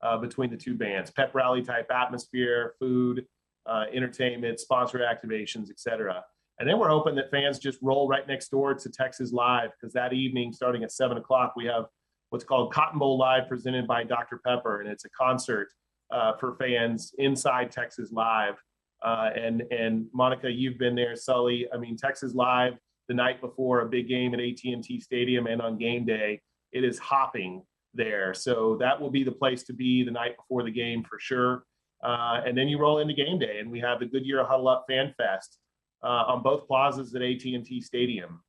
[0.00, 3.24] Uh, between the two bands, pep rally type atmosphere, food,
[3.66, 6.24] uh, entertainment, sponsor activations, etc.
[6.62, 9.92] And then we're hoping that fans just roll right next door to Texas Live because
[9.94, 11.86] that evening, starting at seven o'clock, we have
[12.30, 14.40] what's called Cotton Bowl Live presented by Dr.
[14.46, 14.80] Pepper.
[14.80, 15.70] And it's a concert
[16.12, 18.54] uh, for fans inside Texas Live.
[19.04, 21.66] Uh, and, and Monica, you've been there, Sully.
[21.74, 22.74] I mean, Texas Live
[23.08, 26.96] the night before a big game at AT&T Stadium and on game day, it is
[26.96, 28.34] hopping there.
[28.34, 31.64] So that will be the place to be the night before the game for sure.
[32.04, 34.84] Uh, and then you roll into game day, and we have the Goodyear Huddle Up
[34.88, 35.58] Fan Fest
[36.08, 38.42] on both plazas at AT&T Stadium.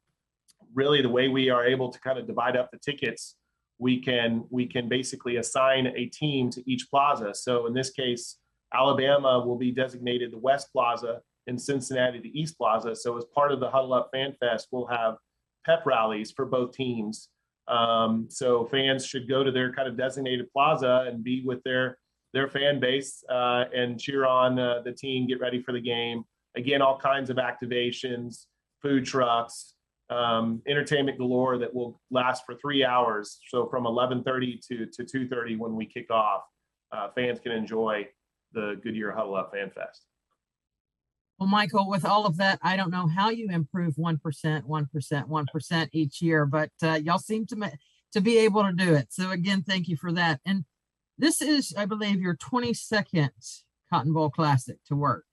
[0.73, 3.35] Really, the way we are able to kind of divide up the tickets,
[3.79, 7.33] we can we can basically assign a team to each plaza.
[7.33, 8.37] So in this case,
[8.73, 12.95] Alabama will be designated the West Plaza, and Cincinnati the East Plaza.
[12.95, 15.15] So as part of the Huddle Up Fan Fest, we'll have
[15.65, 17.29] pep rallies for both teams.
[17.67, 21.97] Um, so fans should go to their kind of designated plaza and be with their
[22.33, 26.23] their fan base uh, and cheer on uh, the team, get ready for the game.
[26.55, 28.45] Again, all kinds of activations,
[28.81, 29.73] food trucks,
[30.09, 33.39] um, entertainment galore that will last for three hours.
[33.47, 36.43] So from 11:30 to to 2:30 when we kick off,
[36.91, 38.07] uh, fans can enjoy
[38.51, 40.05] the Goodyear Huddle Up Fan Fest.
[41.39, 45.89] Well, Michael, with all of that, I don't know how you improve 1%, 1%, 1%
[45.91, 47.71] each year, but uh, y'all seem to,
[48.13, 49.11] to be able to do it.
[49.11, 50.39] So again, thank you for that.
[50.45, 50.63] And
[51.17, 53.31] this is, I believe, your 22nd
[53.91, 55.25] Cotton Bowl Classic to work.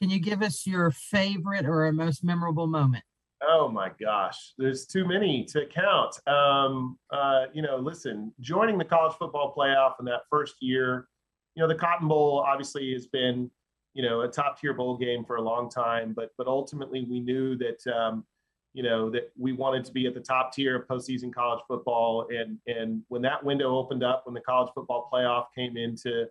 [0.00, 3.04] Can you give us your favorite or most memorable moment?
[3.46, 6.16] Oh my gosh, there's too many to count.
[6.26, 11.08] Um, uh, you know, listen, joining the college football playoff in that first year,
[11.54, 13.50] you know, the Cotton Bowl obviously has been,
[13.94, 17.20] you know, a top tier bowl game for a long time, but but ultimately we
[17.20, 18.24] knew that um,
[18.72, 22.28] you know that we wanted to be at the top tier of postseason college football,
[22.30, 26.26] and and when that window opened up, when the college football playoff came into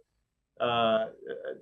[0.59, 1.05] uh,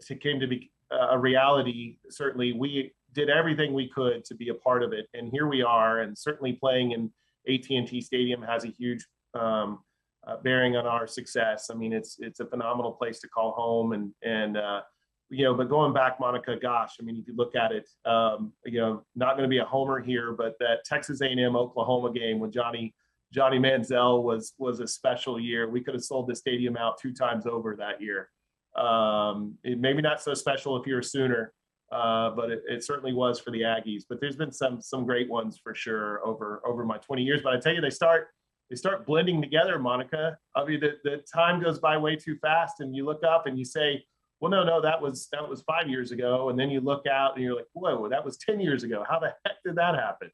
[0.05, 0.71] to came to be
[1.11, 5.29] a reality, certainly we did everything we could to be a part of it, and
[5.31, 7.11] here we are, and certainly playing in
[7.47, 9.79] AT&T Stadium has a huge um,
[10.25, 11.69] uh, bearing on our success.
[11.71, 14.81] I mean, it's it's a phenomenal place to call home, and and uh,
[15.29, 18.53] you know, but going back, Monica, gosh, I mean, if you look at it, um,
[18.65, 22.39] you know, not going to be a homer here, but that Texas A&M Oklahoma game
[22.39, 22.93] when Johnny
[23.33, 25.69] Johnny Manziel was was a special year.
[25.69, 28.29] We could have sold the stadium out two times over that year.
[28.75, 31.53] Um, it, maybe not so special if you're a Sooner,
[31.91, 34.03] uh, but it, it, certainly was for the Aggies.
[34.07, 37.41] But there's been some some great ones for sure over over my 20 years.
[37.43, 38.29] But I tell you, they start
[38.69, 40.37] they start blending together, Monica.
[40.55, 43.59] I mean, the, the time goes by way too fast, and you look up and
[43.59, 44.03] you say,
[44.39, 47.35] "Well, no, no, that was that was five years ago," and then you look out
[47.35, 49.03] and you're like, "Whoa, that was ten years ago.
[49.07, 50.31] How the heck did that happen?"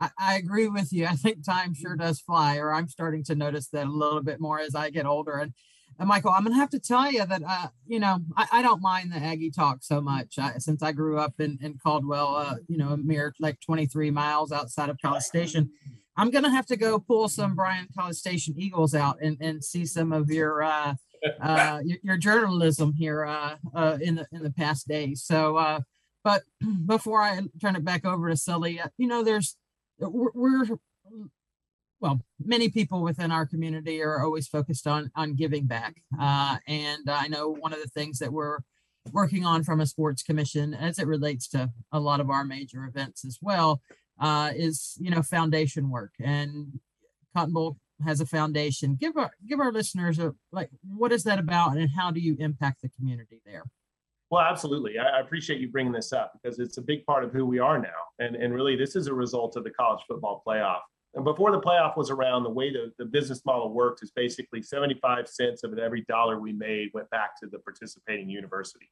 [0.00, 1.06] I, I agree with you.
[1.06, 4.40] I think time sure does fly, or I'm starting to notice that a little bit
[4.40, 5.38] more as I get older.
[5.38, 5.52] And
[6.00, 8.80] and Michael, I'm gonna have to tell you that uh, you know I, I, don't
[8.80, 12.54] mind the Aggie talk so much I, since I grew up in, in Caldwell, uh,
[12.68, 15.70] you know, a mere like 23 miles outside of College Station.
[16.16, 19.84] I'm gonna have to go pull some Bryan College Station Eagles out and, and see
[19.84, 20.94] some of your uh,
[21.42, 25.22] uh, your, your, journalism here uh, uh, in the in the past days.
[25.22, 25.80] So, uh,
[26.24, 26.44] but
[26.86, 29.54] before I turn it back over to Sully, uh, you know, there's
[29.98, 30.66] we're, we're
[32.00, 37.08] well, many people within our community are always focused on on giving back, uh, and
[37.08, 38.58] I know one of the things that we're
[39.12, 42.84] working on from a sports commission as it relates to a lot of our major
[42.84, 43.80] events as well
[44.20, 46.12] uh, is you know foundation work.
[46.22, 46.80] And
[47.34, 48.96] cotton bowl has a foundation.
[48.98, 52.36] Give our give our listeners a like what is that about and how do you
[52.38, 53.64] impact the community there?
[54.30, 54.98] Well absolutely.
[54.98, 57.78] I appreciate you bringing this up because it's a big part of who we are
[57.78, 57.88] now.
[58.18, 60.80] And and really this is a result of the college football playoff
[61.14, 64.62] and before the playoff was around the way the, the business model worked is basically
[64.62, 68.88] 75 cents of every dollar we made went back to the participating universities.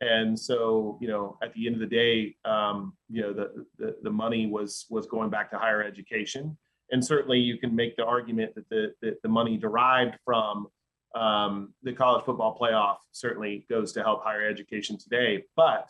[0.00, 3.96] And so you know at the end of the day um, you know the, the,
[4.02, 6.56] the money was was going back to higher education.
[6.90, 10.68] And certainly you can make the argument that the that the money derived from
[11.14, 15.44] um, the college football playoff certainly goes to help higher education today.
[15.56, 15.88] But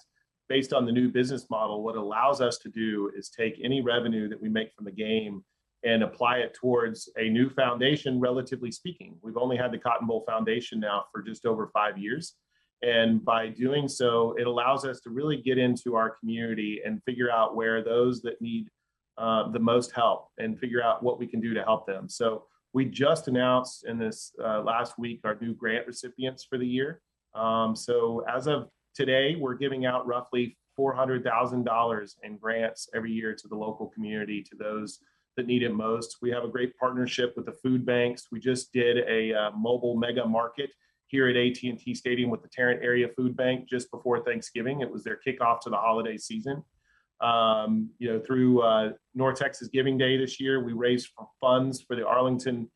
[0.48, 4.28] based on the new business model what allows us to do is take any revenue
[4.28, 5.42] that we make from the game
[5.84, 10.24] and apply it towards a new foundation relatively speaking we've only had the cotton bowl
[10.26, 12.34] foundation now for just over five years
[12.84, 17.30] and by doing so, it allows us to really get into our community and figure
[17.30, 18.68] out where those that need
[19.16, 22.08] uh, the most help and figure out what we can do to help them.
[22.08, 26.66] So we just announced in this uh, last week our new grant recipients for the
[26.66, 27.00] year.
[27.34, 33.48] Um, so as of today, we're giving out roughly $400,000 in grants every year to
[33.48, 34.98] the local community, to those
[35.36, 36.18] that need it most.
[36.22, 38.28] We have a great partnership with the food banks.
[38.30, 40.70] We just did a uh, mobile mega market
[41.08, 44.80] here at AT&T Stadium with the Tarrant Area Food Bank just before Thanksgiving.
[44.80, 46.62] It was their kickoff to the holiday season.
[47.20, 51.96] Um, you know, through uh, North Texas Giving Day this year, we raised funds for
[51.96, 52.70] the Arlington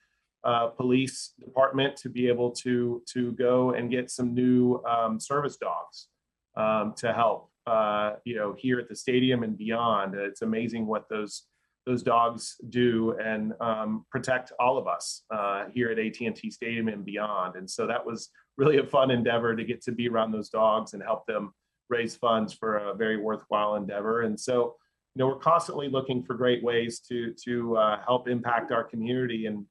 [0.44, 5.56] uh, Police Department to be able to to go and get some new um, service
[5.56, 6.08] dogs
[6.56, 10.14] um, to help uh, you know, here at the stadium and beyond.
[10.14, 11.44] It's amazing what those
[11.84, 17.02] those dogs do and um, protect all of us uh, here at AT&T Stadium and
[17.02, 17.56] beyond.
[17.56, 20.92] And so that was really a fun endeavor to get to be around those dogs
[20.92, 21.54] and help them
[21.88, 24.22] raise funds for a very worthwhile endeavor.
[24.22, 24.76] And so,
[25.14, 29.46] you know, we're constantly looking for great ways to to uh, help impact our community.
[29.46, 29.64] And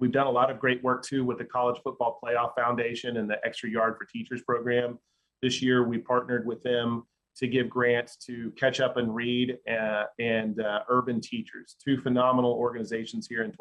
[0.00, 3.28] we've done a lot of great work too with the College Football Playoff Foundation and
[3.28, 4.98] the Extra Yard for Teachers program.
[5.42, 7.04] This year, we partnered with them
[7.36, 12.52] to give grants to Catch Up and Read uh, and uh, Urban Teachers, two phenomenal
[12.52, 13.52] organizations here in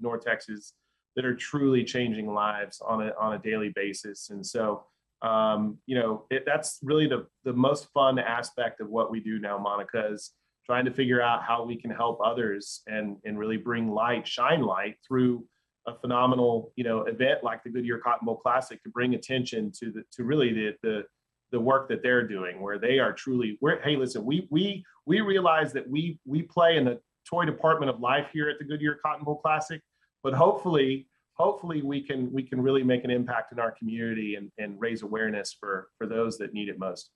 [0.00, 0.74] North Texas
[1.14, 4.30] that are truly changing lives on a, on a daily basis.
[4.30, 4.84] And so,
[5.22, 9.38] um, you know, it, that's really the, the most fun aspect of what we do
[9.38, 10.32] now, Monica, is
[10.64, 14.62] trying to figure out how we can help others and, and really bring light, shine
[14.62, 15.44] light through
[15.86, 19.90] a phenomenal, you know, event like the Goodyear Cotton Bowl Classic to bring attention to
[19.90, 21.04] the, to really the, the,
[21.50, 25.20] the work that they're doing where they are truly we're hey listen we we we
[25.20, 28.98] realize that we we play in the toy department of life here at the goodyear
[29.04, 29.82] cotton bowl classic
[30.22, 34.50] but hopefully hopefully we can we can really make an impact in our community and,
[34.58, 37.10] and raise awareness for for those that need it most.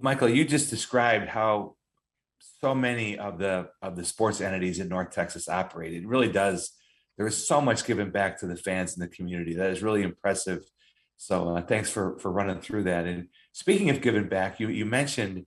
[0.00, 1.76] Michael you just described how
[2.60, 5.94] so many of the of the sports entities in north texas operate.
[5.94, 6.72] It really does
[7.16, 10.02] there is so much given back to the fans and the community that is really
[10.02, 10.64] impressive
[11.16, 13.06] so uh, thanks for for running through that.
[13.06, 15.46] And speaking of giving back, you you mentioned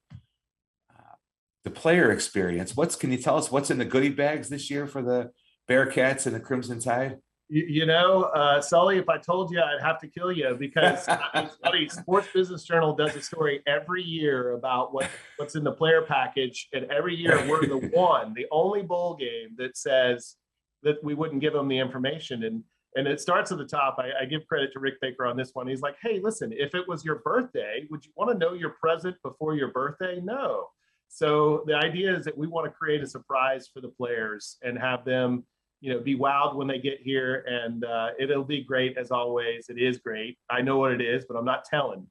[0.89, 1.15] uh,
[1.63, 2.75] the player experience.
[2.75, 5.31] What's can you tell us what's in the goodie bags this year for the
[5.69, 7.17] Bearcats and the Crimson Tide?
[7.49, 11.05] You, you know, uh, Sully, if I told you, I'd have to kill you because
[11.35, 11.87] it's funny.
[11.87, 16.69] Sports Business Journal does a story every year about what what's in the player package,
[16.73, 20.35] and every year we're the one, the only bowl game that says
[20.83, 22.63] that we wouldn't give them the information and
[22.95, 23.97] and it starts at the top.
[23.99, 25.67] I, I, give credit to Rick Baker on this one.
[25.67, 28.71] He's like, hey, listen, if it was your birthday, would you want to know your
[28.71, 30.19] present before your birthday?
[30.23, 30.69] No.
[31.07, 34.79] So the idea is that we want to create a surprise for the players and
[34.79, 35.45] have them,
[35.79, 37.45] you know, be wowed when they get here.
[37.47, 39.69] And uh, it'll be great as always.
[39.69, 40.37] It is great.
[40.49, 42.07] I know what it is, but I'm not telling.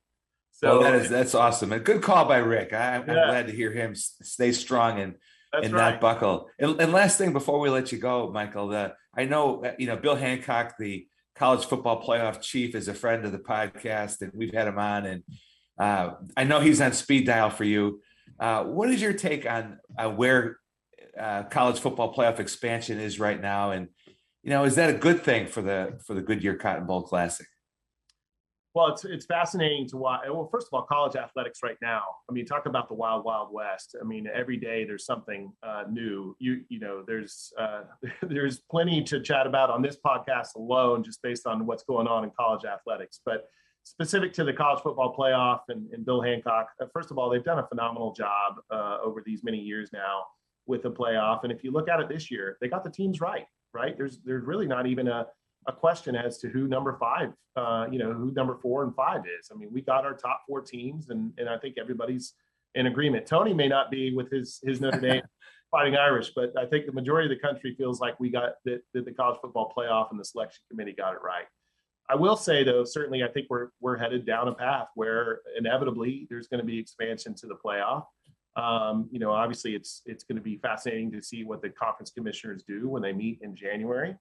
[0.52, 1.72] So well, that is that's awesome.
[1.72, 2.72] A good call by Rick.
[2.72, 3.26] I, am yeah.
[3.26, 5.16] glad to hear him stay strong and
[5.52, 5.92] that's in right.
[5.92, 6.48] that buckle.
[6.58, 9.86] And, and, last thing before we let you go, Michael, the, I know uh, you
[9.86, 14.32] know Bill Hancock, the college football playoff chief, is a friend of the podcast, and
[14.34, 15.22] we've had him on, and
[15.78, 18.00] uh, I know he's on speed dial for you.
[18.38, 20.58] Uh, what is your take on uh, where
[21.18, 23.88] uh, college football playoff expansion is right now, and
[24.42, 27.46] you know, is that a good thing for the for the Goodyear Cotton Bowl Classic?
[28.76, 30.20] Well, it's it's fascinating to watch.
[30.28, 32.02] Well, first of all, college athletics right now.
[32.28, 33.96] I mean, talk about the wild, wild west.
[33.98, 36.36] I mean, every day there's something uh, new.
[36.40, 37.84] You you know, there's uh,
[38.22, 42.22] there's plenty to chat about on this podcast alone, just based on what's going on
[42.24, 43.18] in college athletics.
[43.24, 43.46] But
[43.84, 47.42] specific to the college football playoff and, and Bill Hancock, uh, first of all, they've
[47.42, 50.24] done a phenomenal job uh, over these many years now
[50.66, 51.44] with the playoff.
[51.44, 53.46] And if you look at it this year, they got the teams right.
[53.72, 53.96] Right?
[53.96, 55.28] There's there's really not even a
[55.66, 59.22] a question as to who number five, uh, you know, who number four and five
[59.38, 59.50] is.
[59.52, 62.34] I mean, we got our top four teams, and and I think everybody's
[62.74, 63.26] in agreement.
[63.26, 65.22] Tony may not be with his his Notre Dame
[65.70, 68.82] Fighting Irish, but I think the majority of the country feels like we got that,
[68.94, 71.46] that the college football playoff and the selection committee got it right.
[72.08, 76.28] I will say though, certainly I think we're we're headed down a path where inevitably
[76.30, 78.04] there's going to be expansion to the playoff.
[78.54, 82.10] Um, you know, obviously it's it's going to be fascinating to see what the conference
[82.10, 84.16] commissioners do when they meet in January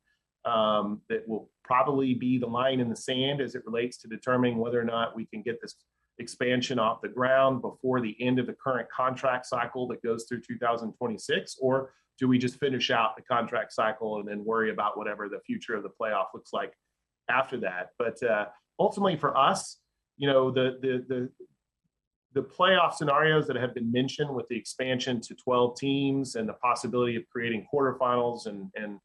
[0.45, 4.57] um, that will probably be the line in the sand as it relates to determining
[4.57, 5.75] whether or not we can get this
[6.19, 10.41] expansion off the ground before the end of the current contract cycle that goes through
[10.41, 15.27] 2026 or do we just finish out the contract cycle and then worry about whatever
[15.27, 16.71] the future of the playoff looks like
[17.29, 17.89] after that?
[17.99, 18.45] But uh,
[18.79, 19.79] ultimately for us
[20.17, 21.29] you know the the the
[22.33, 26.53] the playoff scenarios that have been mentioned with the expansion to 12 teams and the
[26.53, 28.99] possibility of creating quarterfinals and and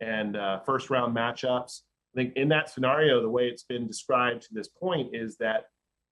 [0.00, 1.80] and uh, first round matchups.
[2.14, 5.64] I think in that scenario, the way it's been described to this point is that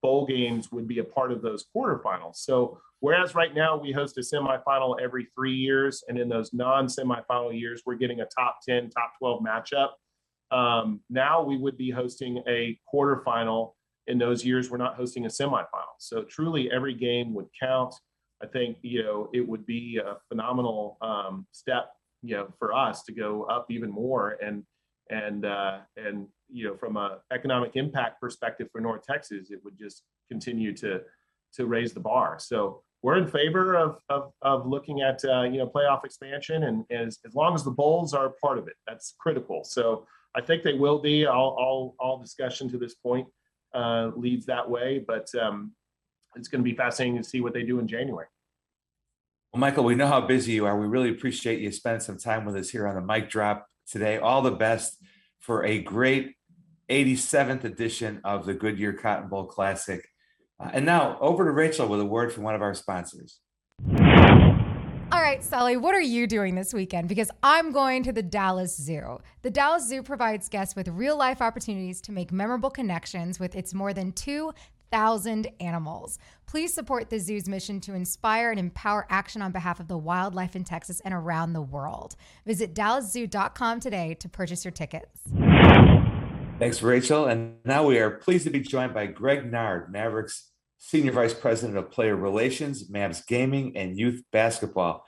[0.02, 2.36] bowl games would be a part of those quarterfinals.
[2.36, 7.58] So whereas right now we host a semifinal every three years, and in those non-semifinal
[7.58, 9.90] years we're getting a top 10, top 12 matchup.
[10.50, 13.72] Um, now we would be hosting a quarterfinal.
[14.08, 15.94] In those years, we're not hosting a semifinal.
[16.00, 17.94] So truly, every game would count.
[18.42, 21.92] I think you know it would be a phenomenal um, step
[22.22, 24.64] you know for us to go up even more and
[25.10, 29.78] and uh, and you know from a economic impact perspective for North Texas, it would
[29.78, 31.00] just continue to
[31.54, 32.38] to raise the bar.
[32.38, 36.84] So we're in favor of of, of looking at uh, you know playoff expansion, and,
[36.90, 39.64] as, as long as the bowls are part of it, that's critical.
[39.64, 41.26] So I think they will be.
[41.26, 43.26] All all all discussion to this point
[43.74, 45.72] uh, leads that way, but um,
[46.36, 48.26] it's going to be fascinating to see what they do in January.
[49.52, 50.78] Well, Michael, we know how busy you are.
[50.78, 54.16] We really appreciate you spending some time with us here on the mic drop today.
[54.16, 54.96] All the best
[55.40, 56.36] for a great
[56.88, 60.08] 87th edition of the Goodyear Cotton Bowl Classic.
[60.58, 63.40] Uh, and now over to Rachel with a word from one of our sponsors.
[65.12, 67.06] All right, Sally, what are you doing this weekend?
[67.06, 69.18] Because I'm going to the Dallas Zoo.
[69.42, 73.74] The Dallas Zoo provides guests with real life opportunities to make memorable connections with its
[73.74, 74.12] more than
[74.92, 76.18] 2,000 animals.
[76.46, 80.54] Please support the zoo's mission to inspire and empower action on behalf of the wildlife
[80.54, 82.14] in Texas and around the world.
[82.46, 85.20] Visit dallaszoo.com today to purchase your tickets.
[86.58, 87.26] Thanks, Rachel.
[87.26, 91.78] And now we are pleased to be joined by Greg Nared, Mavericks Senior Vice President
[91.78, 95.04] of Player Relations, Mavs Gaming, and Youth Basketball.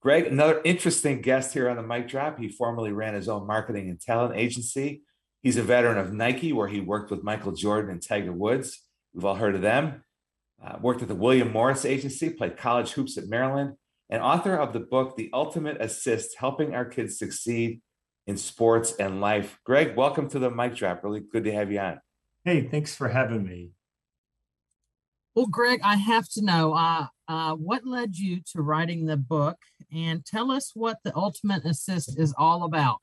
[0.00, 2.38] Greg, another interesting guest here on the mic drop.
[2.38, 5.02] He formerly ran his own marketing and talent agency.
[5.42, 8.87] He's a veteran of Nike, where he worked with Michael Jordan and Tiger Woods.
[9.18, 10.04] We've all heard of them.
[10.64, 13.74] Uh, worked at the William Morris Agency, played college hoops at Maryland,
[14.08, 17.80] and author of the book, The Ultimate Assist Helping Our Kids Succeed
[18.28, 19.58] in Sports and Life.
[19.64, 21.02] Greg, welcome to the mic drop.
[21.02, 22.00] Really good to have you on.
[22.44, 23.70] Hey, thanks for having me.
[25.34, 29.56] Well, Greg, I have to know uh, uh, what led you to writing the book
[29.92, 32.98] and tell us what the Ultimate Assist is all about.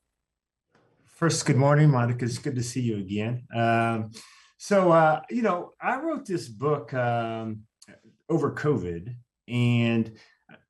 [1.04, 2.24] First, good morning, Monica.
[2.24, 3.42] It's good to see you again.
[3.54, 4.12] Um,
[4.58, 7.62] so, uh, you know, I wrote this book um,
[8.28, 9.14] over COVID,
[9.48, 10.12] and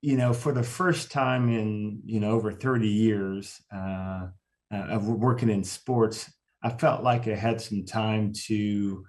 [0.01, 4.29] you know, for the first time in you know over 30 years uh,
[4.71, 6.31] of working in sports,
[6.63, 9.05] I felt like I had some time to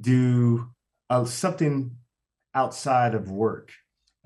[0.00, 0.70] do
[1.10, 1.96] uh, something
[2.54, 3.70] outside of work.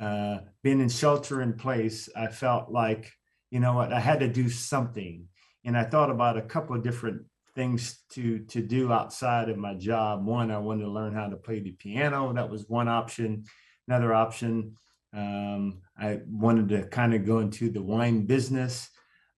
[0.01, 3.11] Uh, being in shelter in place, I felt like,
[3.51, 5.27] you know what, I had to do something.
[5.65, 7.23] And I thought about a couple of different
[7.57, 10.25] things to to do outside of my job.
[10.25, 12.33] One, I wanted to learn how to play the piano.
[12.33, 13.45] That was one option.
[13.89, 14.77] Another option,
[15.13, 18.91] um, I wanted to kind of go into the wine business.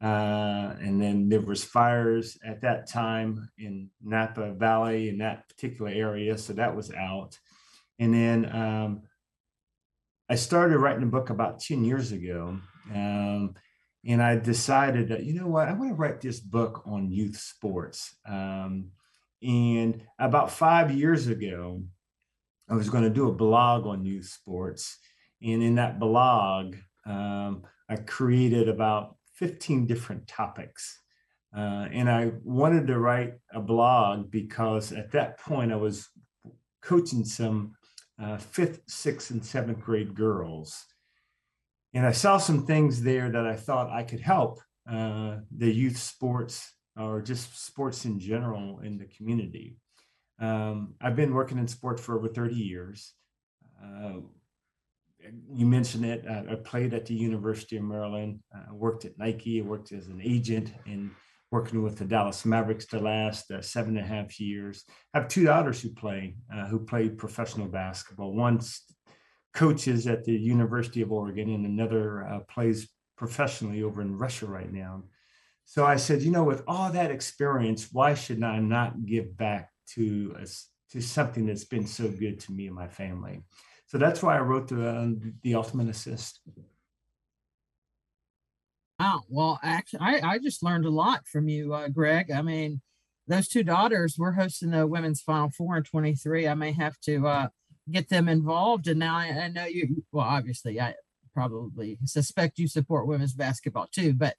[0.03, 5.91] Uh, and then there was fires at that time in Napa Valley in that particular
[5.91, 7.37] area, so that was out.
[7.99, 9.03] And then um,
[10.29, 12.59] I started writing a book about 10 years ago.
[12.95, 13.55] Um,
[14.07, 17.37] and I decided that, you know what, I want to write this book on youth
[17.37, 18.15] sports.
[18.27, 18.91] Um,
[19.43, 21.83] and about five years ago,
[22.69, 24.99] I was going to do a blog on youth sports.
[25.43, 26.77] And in that blog,
[27.07, 31.01] um, I created about 15 different topics.
[31.57, 36.09] Uh, and I wanted to write a blog because at that point I was
[36.83, 37.75] coaching some
[38.21, 40.85] uh, fifth, sixth, and seventh grade girls.
[41.99, 45.97] And I saw some things there that I thought I could help uh, the youth
[45.97, 49.75] sports or just sports in general in the community.
[50.41, 53.15] Um, I've been working in sports for over 30 years.
[53.83, 54.21] Uh,
[55.53, 56.25] you mentioned it.
[56.29, 58.45] I played at the University of Maryland.
[58.55, 59.61] I worked at Nike.
[59.61, 61.11] I worked as an agent in
[61.51, 64.85] working with the Dallas Mavericks the last uh, seven and a half years.
[65.15, 68.37] I have two daughters who play, uh, who play professional basketball.
[68.37, 68.61] One
[69.59, 74.73] coaches at the University of Oregon, and another uh, plays professionally over in Russia right
[74.73, 75.03] now.
[75.65, 79.71] So I said, you know, with all that experience, why should I not give back
[79.95, 83.41] to us to something that's been so good to me and my family?
[83.87, 85.09] So that's why I wrote the uh,
[85.43, 86.41] the Ultimate Assist.
[89.01, 89.23] Wow.
[89.29, 92.31] Well, actually, I, I just learned a lot from you, uh, Greg.
[92.31, 92.81] I mean,
[93.27, 96.47] those two daughters, we're hosting the women's final four in 23.
[96.47, 97.49] I may have to uh,
[97.91, 98.89] get them involved.
[98.89, 100.95] And now I, I, know you, well, obviously, I
[101.35, 104.15] probably suspect you support women's basketball too.
[104.15, 104.37] But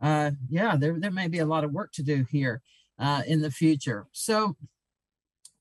[0.00, 2.60] uh, yeah, there, there may be a lot of work to do here
[2.98, 4.06] uh, in the future.
[4.12, 4.56] So,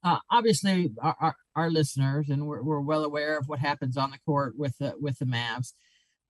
[0.03, 4.09] uh, obviously, our, our, our, listeners, and we're, we're well aware of what happens on
[4.09, 5.73] the court with the, with the Mavs.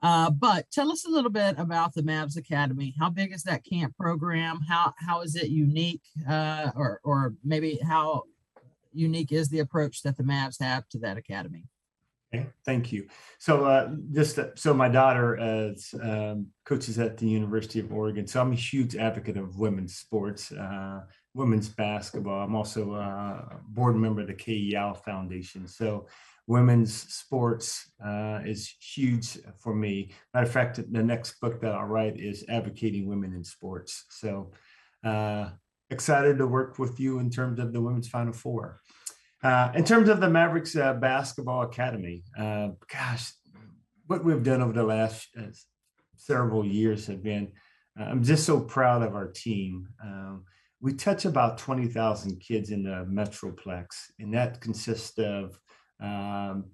[0.03, 2.95] Uh, but tell us a little bit about the Mavs Academy.
[2.99, 4.59] How big is that camp program?
[4.67, 8.23] How how is it unique, uh, or or maybe how
[8.93, 11.65] unique is the approach that the Mavs have to that academy?
[12.33, 13.07] Okay, thank you.
[13.39, 15.37] So uh, just uh, so my daughter
[15.69, 19.95] is um, coaches at the University of Oregon, so I'm a huge advocate of women's
[19.95, 21.01] sports, uh,
[21.33, 22.41] women's basketball.
[22.41, 25.67] I'm also a board member of the Yow Foundation.
[25.67, 26.07] So
[26.47, 30.11] women's sports uh, is huge for me.
[30.33, 34.05] Matter of fact, the next book that I'll write is advocating women in sports.
[34.09, 34.51] So
[35.03, 35.49] uh,
[35.91, 38.79] excited to work with you in terms of the women's Final Four.
[39.43, 43.31] Uh, in terms of the Mavericks uh, Basketball Academy, uh, gosh,
[44.07, 45.43] what we've done over the last uh,
[46.15, 47.51] several years have been,
[47.97, 49.87] I'm just so proud of our team.
[50.01, 50.45] Um,
[50.79, 53.87] we touch about 20,000 kids in the Metroplex,
[54.19, 55.59] and that consists of
[56.01, 56.65] um,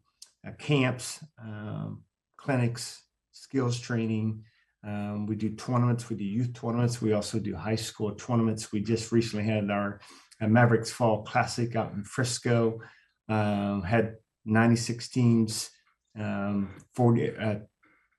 [0.45, 2.03] uh, camps, um,
[2.37, 4.43] clinics, skills training.
[4.87, 6.09] Um, we do tournaments.
[6.09, 7.01] We do youth tournaments.
[7.01, 8.71] We also do high school tournaments.
[8.71, 9.99] We just recently had our
[10.39, 12.79] uh, Mavericks Fall Classic out in Frisco.
[13.27, 14.15] Um, had
[14.45, 15.69] 96 teams,
[16.17, 17.55] um, 40, uh,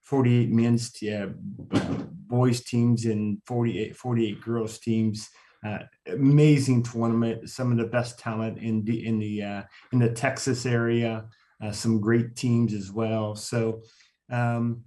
[0.02, 1.28] 48 men's uh,
[2.26, 5.30] boys teams and 48 48 girls teams.
[5.66, 7.48] Uh, amazing tournament.
[7.48, 9.62] Some of the best talent in the in the uh,
[9.92, 11.24] in the Texas area.
[11.64, 13.34] Uh, some great teams as well.
[13.34, 13.80] So.
[14.30, 14.84] Um,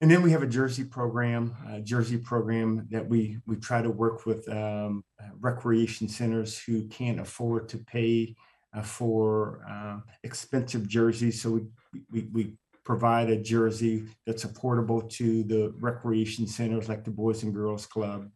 [0.00, 3.90] and then we have a jersey program, a jersey program that we we try to
[3.90, 5.04] work with um,
[5.38, 8.34] recreation centers who can't afford to pay
[8.74, 11.42] uh, for uh, expensive jerseys.
[11.42, 11.62] So we,
[12.10, 12.52] we, we
[12.84, 18.30] provide a jersey that's affordable to the recreation centers like the Boys and Girls Club.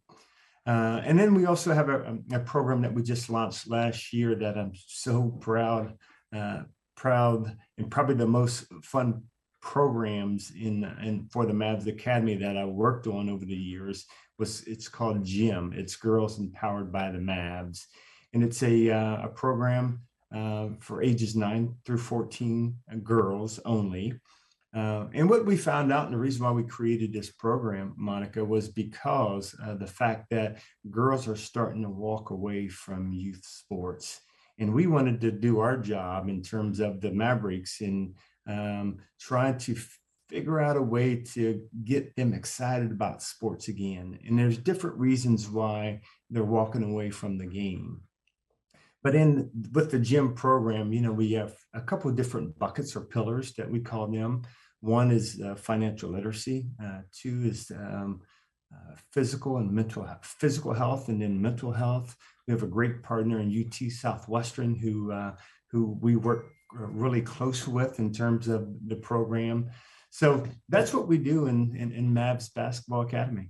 [0.67, 4.33] Uh, and then we also have a, a, program that we just launched last year
[4.33, 5.93] that I'm so proud,
[6.35, 6.63] uh,
[6.95, 9.23] proud, and probably the most fun
[9.65, 14.05] programs in and for the Mavs Academy that I worked on over the years
[14.37, 15.73] was it's called GEM.
[15.75, 17.85] It's Girls Empowered by the Mavs,
[18.33, 20.01] and it's a uh, a program
[20.33, 24.13] uh, for ages nine through 14 uh, girls only.
[24.75, 28.45] Uh, and what we found out, and the reason why we created this program, Monica,
[28.45, 30.59] was because uh, the fact that
[30.91, 34.21] girls are starting to walk away from youth sports.
[34.59, 38.15] And we wanted to do our job in terms of the Mavericks in
[38.47, 39.75] um, trying to
[40.29, 44.19] figure out a way to get them excited about sports again.
[44.25, 48.01] And there's different reasons why they're walking away from the game.
[49.03, 52.95] But in with the GEM program, you know, we have a couple of different buckets
[52.95, 54.41] or pillars that we call them.
[54.79, 56.71] One is uh, financial literacy.
[56.83, 58.21] Uh, two is um,
[58.73, 62.15] uh, physical and mental physical health, and then mental health.
[62.47, 65.35] We have a great partner in UT Southwestern who uh,
[65.71, 69.69] who we work really close with in terms of the program.
[70.09, 73.49] So that's what we do in in, in Mavs Basketball Academy.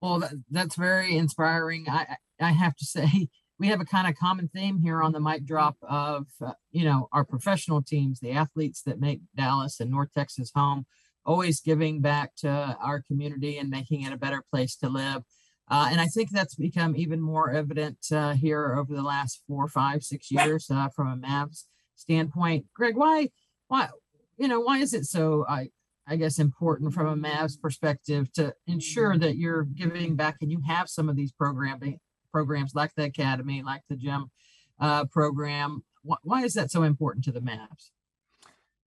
[0.00, 1.86] Well, that, that's very inspiring.
[1.88, 3.28] I I have to say
[3.58, 6.84] we have a kind of common theme here on the mic drop of uh, you
[6.84, 10.86] know our professional teams the athletes that make dallas and north texas home
[11.24, 12.48] always giving back to
[12.82, 15.22] our community and making it a better place to live
[15.70, 19.68] uh, and i think that's become even more evident uh, here over the last four
[19.68, 21.64] five six years uh, from a mavs
[21.96, 23.28] standpoint greg why
[23.68, 23.88] why
[24.36, 25.68] you know why is it so i
[26.06, 30.60] I guess important from a Mavs perspective to ensure that you're giving back and you
[30.66, 31.98] have some of these programming
[32.30, 34.30] programs like the academy, like the GEM
[34.80, 35.82] uh, program.
[36.02, 37.90] Why, why, is that so important to the Mavs?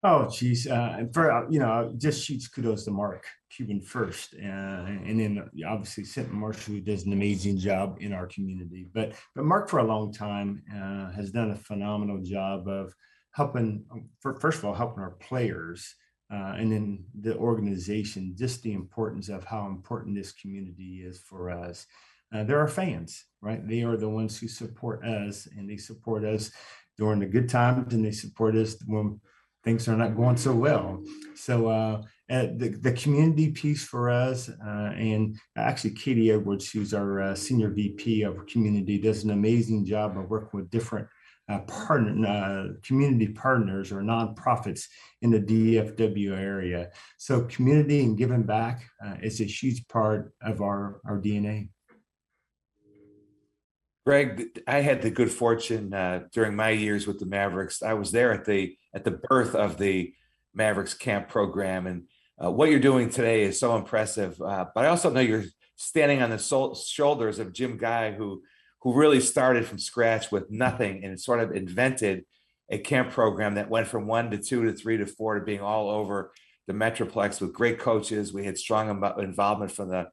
[0.04, 0.68] Oh, geez.
[0.68, 4.36] Uh, for, uh, you know, just shoots kudos to Mark Cuban first.
[4.36, 8.88] Uh, and then obviously Cynt Marshall, who does an amazing job in our community.
[8.94, 12.94] But, but Mark, for a long time, uh, has done a phenomenal job of
[13.32, 13.86] helping,
[14.20, 15.96] for, first of all, helping our players.
[16.32, 21.50] Uh, and then the organization, just the importance of how important this community is for
[21.50, 21.88] us
[22.34, 23.66] uh, they're our fans, right?
[23.68, 26.52] They are the ones who support us, and they support us
[26.98, 29.20] during the good times, and they support us when
[29.68, 31.04] things are not going so well.
[31.36, 37.22] So uh, the the community piece for us, uh, and actually Katie Edwards, who's our
[37.22, 41.08] uh, senior VP of community, does an amazing job of working with different
[41.50, 44.84] uh, partner uh, community partners or nonprofits
[45.22, 46.90] in the DFW area.
[47.18, 51.70] So community and giving back uh, is a huge part of our our DNA.
[54.08, 57.84] Greg, I had the good fortune uh, during my years with the Mavericks.
[57.84, 60.14] I was there at the at the birth of the
[60.54, 62.04] Mavericks camp program, and
[62.42, 64.42] uh, what you're doing today is so impressive.
[64.42, 65.44] Uh, but I also know you're
[65.76, 68.44] standing on the shoulders of Jim Guy, who
[68.82, 72.24] who really started from scratch with nothing and sort of invented
[72.70, 75.60] a camp program that went from one to two to three to four to being
[75.60, 76.32] all over
[76.66, 78.32] the Metroplex with great coaches.
[78.32, 78.90] We had strong
[79.20, 80.08] involvement from the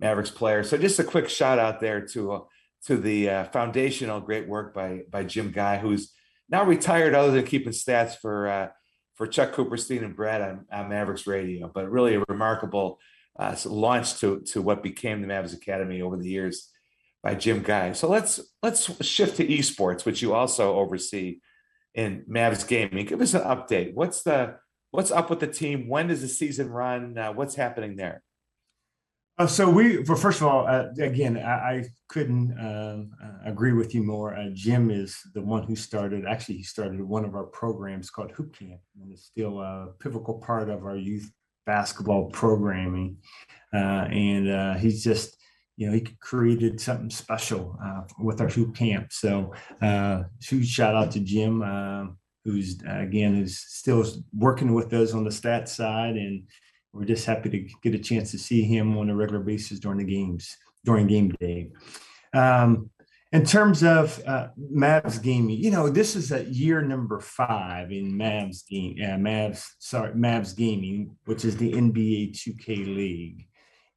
[0.00, 0.68] Mavericks players.
[0.68, 2.40] So just a quick shout out there to uh,
[2.86, 6.12] to the uh, foundational great work by by Jim Guy, who's
[6.48, 8.68] now retired, other than keeping stats for uh,
[9.14, 11.70] for Chuck Cooperstein and Brad on, on Mavericks Radio.
[11.72, 12.98] But really a remarkable
[13.38, 16.70] uh, launch to to what became the Mavericks Academy over the years
[17.22, 17.92] by Jim Guy.
[17.92, 21.40] So let's let's shift to esports, which you also oversee
[21.94, 23.06] in Mavs Gaming.
[23.06, 23.94] Give us an update.
[23.94, 24.56] What's the
[24.90, 25.88] what's up with the team?
[25.88, 27.18] When does the season run?
[27.18, 28.22] Uh, what's happening there?
[29.38, 33.72] Uh, so we, well, first of all, uh, again, I, I couldn't um, uh, agree
[33.72, 34.34] with you more.
[34.34, 36.24] Uh, Jim is the one who started.
[36.26, 40.40] Actually, he started one of our programs called Hoop Camp, and it's still a pivotal
[40.40, 41.30] part of our youth
[41.66, 43.18] basketball programming.
[43.72, 45.36] Uh, and uh, he's just,
[45.76, 47.78] you know, he created something special
[48.18, 49.12] with our Hoop Camp.
[49.12, 49.54] So,
[50.42, 54.04] huge shout out to Jim, um, who's again is still
[54.36, 56.42] working with us on the stats side, and
[56.92, 59.98] we're just happy to get a chance to see him on a regular basis during
[59.98, 61.70] the games during game day.
[62.32, 62.90] Um,
[63.30, 68.12] in terms of uh, Mavs gaming, you know, this is a year number five in
[68.12, 73.46] Mavs game, uh, Mavs, sorry, Mavs gaming, which is the NBA 2K League.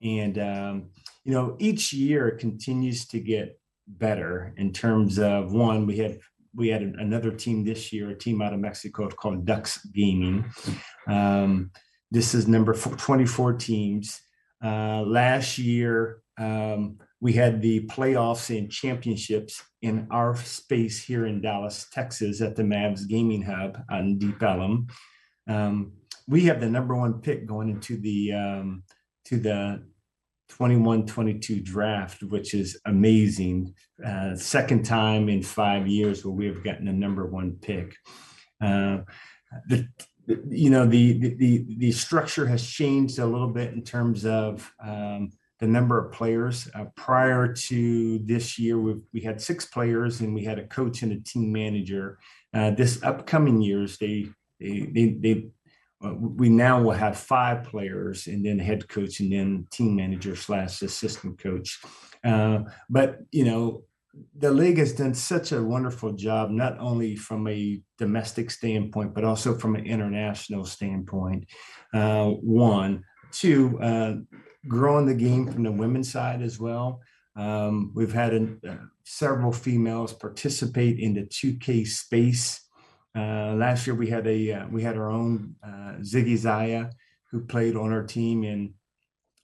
[0.03, 0.89] And, um,
[1.23, 6.19] you know, each year continues to get better in terms of one, we had
[6.53, 10.51] we had another team this year, a team out of Mexico called Dux Gaming.
[11.07, 11.71] Um,
[12.11, 14.21] this is number 24 teams.
[14.63, 21.41] Uh, last year, um, we had the playoffs and championships in our space here in
[21.41, 24.87] Dallas, Texas, at the Mavs Gaming Hub on Deep Ellum.
[25.47, 25.93] Um,
[26.27, 28.83] we have the number one pick going into the um,
[29.25, 29.83] to the
[30.51, 33.73] 21-22 draft, which is amazing.
[34.05, 37.95] Uh, second time in five years where we have gotten a number one pick.
[38.61, 38.99] Uh,
[39.67, 39.87] the
[40.27, 45.31] you know the, the the structure has changed a little bit in terms of um,
[45.59, 46.69] the number of players.
[46.73, 51.01] Uh, prior to this year, we we had six players and we had a coach
[51.01, 52.19] and a team manager.
[52.53, 54.27] Uh, this upcoming years, they
[54.59, 55.45] they they, they
[56.03, 60.35] uh, we now will have five players and then head coach and then team manager
[60.35, 61.79] slash assistant coach.
[62.23, 62.59] Uh,
[62.89, 63.83] but you know,
[64.37, 69.23] the league has done such a wonderful job, not only from a domestic standpoint, but
[69.23, 71.45] also from an international standpoint.
[71.93, 74.15] Uh, one, two, uh,
[74.67, 77.01] growing the game from the women's side as well.
[77.35, 78.33] Um, we've had
[78.67, 82.61] uh, several females participate in the 2K space.
[83.15, 86.89] Uh, last year we had a uh, we had our own uh, Ziggy Zaya
[87.29, 88.73] who played on our team, and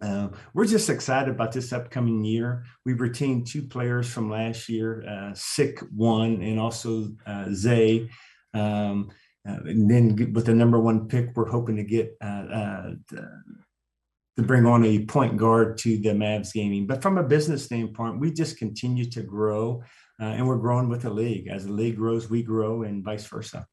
[0.02, 2.66] uh, we're just excited about this upcoming year.
[2.86, 7.10] We've retained two players from last year, uh, Sick one, and also
[7.52, 8.10] Zay.
[8.54, 9.10] Um,
[9.44, 12.20] and then with the number one pick, we're hoping to get
[14.38, 16.86] to bring on a point guard to the Mavs gaming.
[16.86, 19.82] But from a business standpoint, we just continue to grow
[20.22, 21.48] uh, and we're growing with the league.
[21.48, 23.66] As the league grows, we grow and vice versa.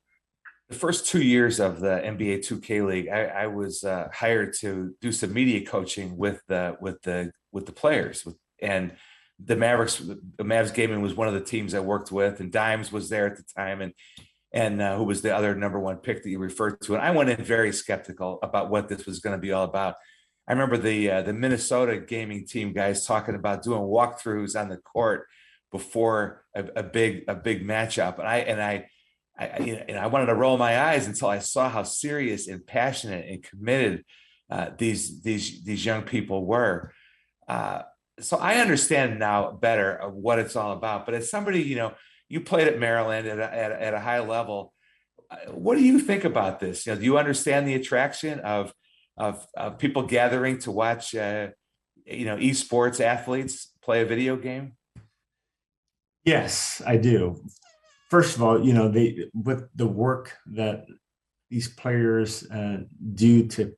[0.74, 4.92] The first two years of the NBA 2K League, I, I was uh, hired to
[5.00, 8.26] do some media coaching with the with the with the players,
[8.60, 8.90] and
[9.38, 12.90] the Mavericks, the Mavs Gaming was one of the teams I worked with, and Dimez
[12.90, 13.92] was there at the time, and
[14.52, 16.94] and uh, who was the other number one pick that you referred to.
[16.96, 19.94] And I went in very skeptical about what this was going to be all about.
[20.48, 24.78] I remember the uh, the Minnesota gaming team guys talking about doing walkthroughs on the
[24.78, 25.28] court
[25.70, 28.88] before a, a big a big matchup, and I and I.
[29.36, 32.64] I, know, and I wanted to roll my eyes until I saw how serious and
[32.64, 34.04] passionate and committed
[34.50, 36.92] uh, these these these young people were.
[37.48, 37.82] Uh,
[38.20, 41.04] so I understand now better of what it's all about.
[41.04, 41.94] But as somebody, you know,
[42.28, 44.72] you played at Maryland at a, at a, at a high level.
[45.30, 46.86] Uh, what do you think about this?
[46.86, 48.72] You know, do you understand the attraction of
[49.16, 51.48] of, of people gathering to watch, uh,
[52.04, 54.72] you know, esports athletes play a video game?
[56.24, 57.40] Yes, I do.
[58.14, 60.86] First of all, you know, they with the work that
[61.50, 63.74] these players uh, do to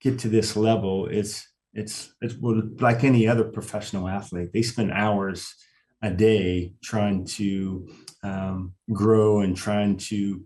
[0.00, 2.34] get to this level, it's it's it's
[2.80, 4.52] like any other professional athlete.
[4.52, 5.54] They spend hours
[6.02, 7.88] a day trying to
[8.24, 10.44] um, grow and trying to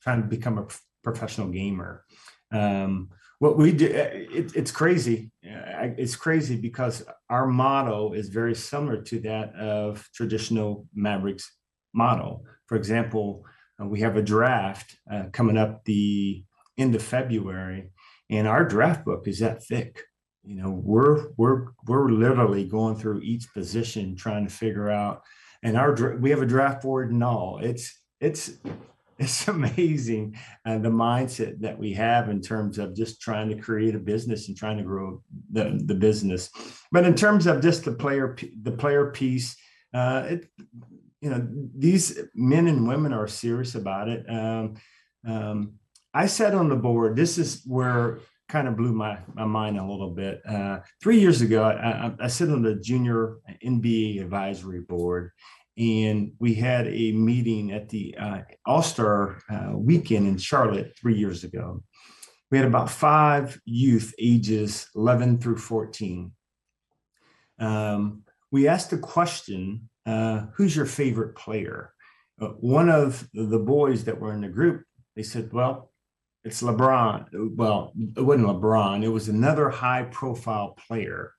[0.00, 0.68] trying to become a
[1.02, 2.04] professional gamer.
[2.52, 3.08] Um,
[3.40, 9.02] what we do eh, it, it's crazy it's crazy because our motto is very similar
[9.02, 11.57] to that of traditional mavericks
[11.98, 12.44] model.
[12.66, 13.44] For example
[13.80, 16.44] uh, we have a draft uh, coming up the
[16.78, 17.90] end of february
[18.30, 20.02] and our draft book is that thick.
[20.44, 25.22] You know we're we're we're literally going through each position trying to figure out
[25.62, 27.58] and our we have a draft board and all.
[27.62, 28.52] It's it's
[29.18, 33.94] it's amazing uh, the mindset that we have in terms of just trying to create
[33.94, 36.50] a business and trying to grow the, the business.
[36.92, 39.56] But in terms of just the player the player piece
[39.92, 40.48] uh, it
[41.20, 41.46] you know
[41.76, 44.74] these men and women are serious about it um,
[45.26, 45.72] um,
[46.14, 49.84] i sat on the board this is where kind of blew my, my mind a
[49.84, 54.80] little bit uh, three years ago I, I, I sit on the junior nba advisory
[54.80, 55.32] board
[55.78, 61.16] and we had a meeting at the uh, All Star uh, weekend in Charlotte three
[61.16, 61.82] years ago.
[62.50, 66.32] We had about five youth ages 11 through 14.
[67.60, 71.92] Um, we asked a question uh, Who's your favorite player?
[72.40, 74.84] Uh, one of the boys that were in the group,
[75.16, 75.92] they said, Well,
[76.44, 77.56] it's LeBron.
[77.56, 81.32] Well, it wasn't LeBron, it was another high profile player.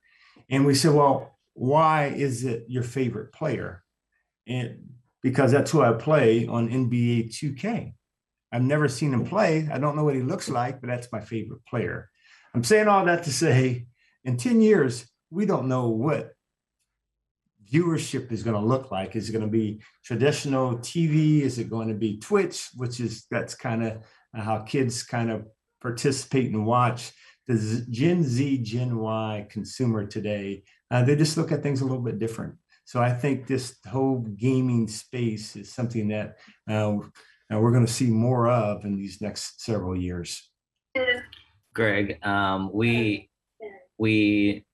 [0.48, 3.82] And we said, Well, why is it your favorite player?
[4.46, 4.90] and
[5.22, 7.92] because that's who I play on NBA 2K.
[8.52, 9.68] I've never seen him play.
[9.70, 12.10] I don't know what he looks like, but that's my favorite player.
[12.54, 13.86] I'm saying all that to say,
[14.24, 16.32] in 10 years, we don't know what
[17.72, 19.16] viewership is going to look like.
[19.16, 21.42] Is it going to be traditional TV?
[21.42, 24.02] Is it going to be Twitch, which is that's kind of
[24.34, 25.46] how kids kind of
[25.80, 27.12] participate and watch?
[27.46, 32.02] The Gen Z, Gen Y consumer today, uh, they just look at things a little
[32.02, 32.54] bit different.
[32.84, 36.98] So I think this whole gaming space is something that uh,
[37.50, 40.50] we're going to see more of in these next several years.
[41.72, 43.30] Greg, um, we
[43.96, 44.64] we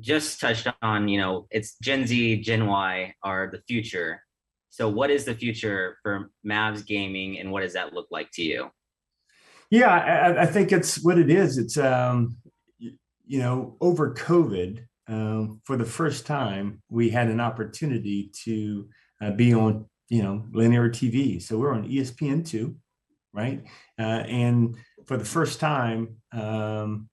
[0.00, 4.22] just touched on, you know, it's Gen Z, Gen Y are the future.
[4.70, 8.42] So what is the future for Mavs gaming and what does that look like to
[8.42, 8.70] you?
[9.70, 11.58] Yeah, I, I think it's what it is.
[11.58, 12.36] It's, um,
[12.78, 18.88] you know, over COVID, um, for the first time, we had an opportunity to
[19.20, 21.42] uh, be on, you know, linear TV.
[21.42, 22.74] So we're on ESPN2,
[23.32, 23.62] right?
[23.98, 24.76] Uh, and
[25.06, 27.09] for the first time, um,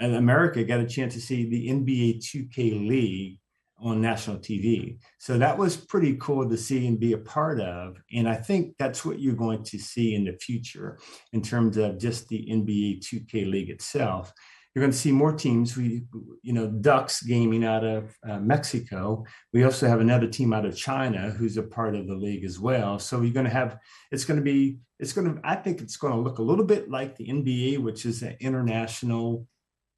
[0.00, 3.38] and America got a chance to see the NBA 2K League
[3.82, 4.98] on national TV.
[5.18, 7.96] So that was pretty cool to see and be a part of.
[8.12, 10.98] And I think that's what you're going to see in the future
[11.32, 14.32] in terms of just the NBA 2K League itself.
[14.74, 15.76] You're going to see more teams.
[15.76, 16.02] We,
[16.42, 19.24] you know, Dux gaming out of uh, Mexico.
[19.52, 22.60] We also have another team out of China who's a part of the league as
[22.60, 22.98] well.
[23.00, 23.78] So you're going to have.
[24.12, 24.78] It's going to be.
[25.00, 25.40] It's going to.
[25.42, 28.36] I think it's going to look a little bit like the NBA, which is an
[28.38, 29.48] international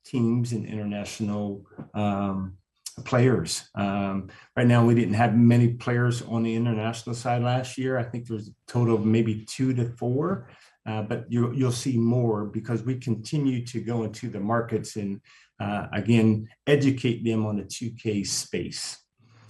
[0.05, 2.57] teams and international um,
[3.05, 3.69] players.
[3.75, 7.99] Um, right now, we didn't have many players on the international side last year.
[7.99, 10.49] I think there was a total of maybe two to four,
[10.87, 15.21] uh, but you, you'll see more because we continue to go into the markets and
[15.61, 18.99] uh, again educate them on the 2K space.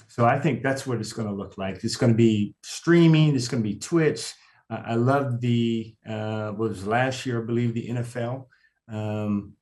[0.09, 1.83] So I think that's what it's going to look like.
[1.83, 3.35] It's going to be streaming.
[3.35, 4.35] It's going to be Twitch.
[4.69, 8.47] I love the uh, was last year, I believe, the NFL.
[8.89, 9.55] Um,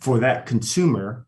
[0.00, 1.26] for that consumer.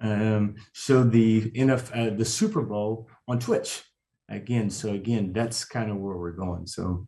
[0.00, 3.82] Um, so the NF, uh, the Super Bowl on Twitch
[4.28, 4.70] again.
[4.70, 6.66] So again, that's kind of where we're going.
[6.66, 7.06] So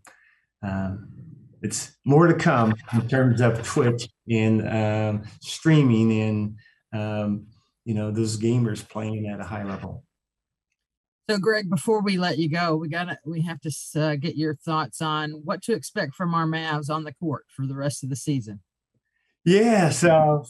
[0.63, 1.09] um,
[1.63, 6.57] it's more to come in terms of Twitch and um, streaming and
[6.93, 7.47] um,
[7.85, 10.05] you know those gamers playing at a high level.
[11.29, 14.37] So, Greg, before we let you go, we got to we have to uh, get
[14.37, 18.03] your thoughts on what to expect from our Mavs on the court for the rest
[18.05, 18.61] of the season.
[19.45, 20.03] Yes,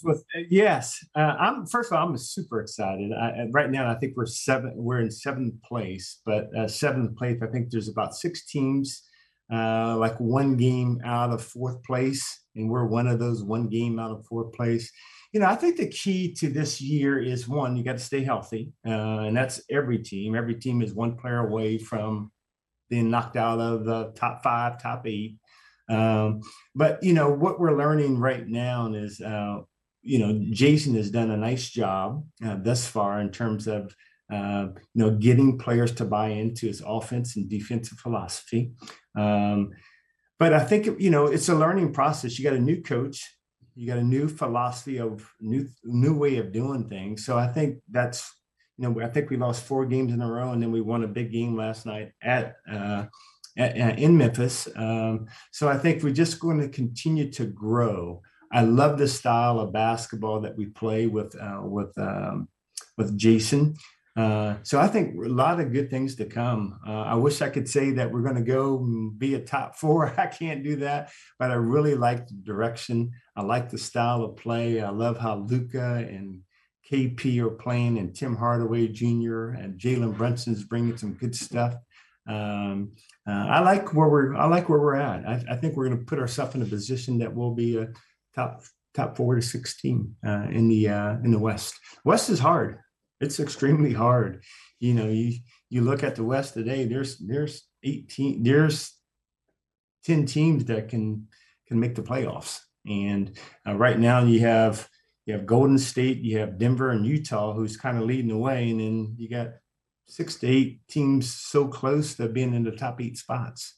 [0.04, 1.04] with, yes.
[1.16, 3.10] Uh, I'm first of all, I'm super excited.
[3.12, 4.72] I, right now, I think we're seven.
[4.76, 7.40] We're in seventh place, but uh, seventh place.
[7.42, 9.02] I think there's about six teams,
[9.52, 12.24] uh, like one game out of fourth place,
[12.54, 14.92] and we're one of those one game out of fourth place.
[15.32, 18.22] You know, I think the key to this year is one, you got to stay
[18.22, 20.36] healthy, uh, and that's every team.
[20.36, 22.30] Every team is one player away from
[22.90, 25.38] being knocked out of the top five, top eight.
[25.88, 26.40] Um,
[26.74, 29.60] but you know what we're learning right now is, uh,
[30.02, 33.94] you know, Jason has done a nice job uh, thus far in terms of
[34.32, 38.72] uh, you know getting players to buy into his offense and defensive philosophy.
[39.16, 39.70] Um,
[40.38, 42.38] but I think you know it's a learning process.
[42.38, 43.22] You got a new coach,
[43.74, 47.24] you got a new philosophy of new new way of doing things.
[47.24, 48.32] So I think that's
[48.78, 51.04] you know I think we lost four games in a row, and then we won
[51.04, 53.06] a big game last night at uh,
[53.56, 54.68] in Memphis.
[54.76, 58.22] Um, so I think we're just going to continue to grow.
[58.52, 62.48] I love the style of basketball that we play with uh, with um,
[62.96, 63.76] with Jason.
[64.16, 66.78] Uh, so I think a lot of good things to come.
[66.86, 68.78] Uh, I wish I could say that we're going to go
[69.18, 70.14] be a top four.
[70.18, 73.10] I can't do that, but I really like the direction.
[73.34, 74.80] I like the style of play.
[74.80, 76.42] I love how Luka and
[76.90, 79.48] KP are playing, and Tim Hardaway Jr.
[79.48, 81.74] and Jalen Brunson's bringing some good stuff.
[82.28, 82.92] Um,
[83.26, 84.34] uh, I like where we're.
[84.34, 85.26] I like where we're at.
[85.26, 87.88] I, I think we're going to put ourselves in a position that will be a
[88.34, 88.62] top
[88.94, 91.74] top four to six team uh, in the uh, in the West.
[92.04, 92.80] West is hard.
[93.20, 94.42] It's extremely hard.
[94.78, 95.38] You know, you
[95.70, 96.84] you look at the West today.
[96.84, 98.42] There's there's eighteen.
[98.42, 98.92] There's
[100.04, 101.28] ten teams that can
[101.66, 102.60] can make the playoffs.
[102.86, 104.86] And uh, right now you have
[105.26, 108.70] you have Golden State, you have Denver and Utah, who's kind of leading the way,
[108.70, 109.48] and then you got
[110.06, 113.74] six to eight teams so close to being in the top eight spots.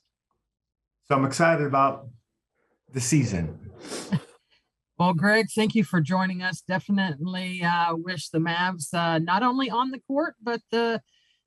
[1.05, 2.09] So I'm excited about
[2.93, 3.71] the season.
[4.99, 6.63] Well, Greg, thank you for joining us.
[6.63, 11.03] Definitely uh, wish the Mavs uh, not only on the court, but the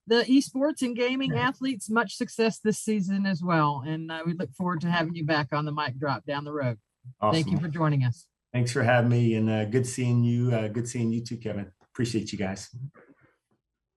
[0.05, 3.83] the esports and gaming athletes much success this season as well.
[3.85, 6.51] And uh, we look forward to having you back on the mic drop down the
[6.51, 6.77] road.
[7.21, 7.33] Awesome.
[7.33, 8.25] Thank you for joining us.
[8.53, 10.51] Thanks for having me, and uh, good seeing you.
[10.53, 11.71] Uh, good seeing you too, Kevin.
[11.91, 12.69] Appreciate you guys.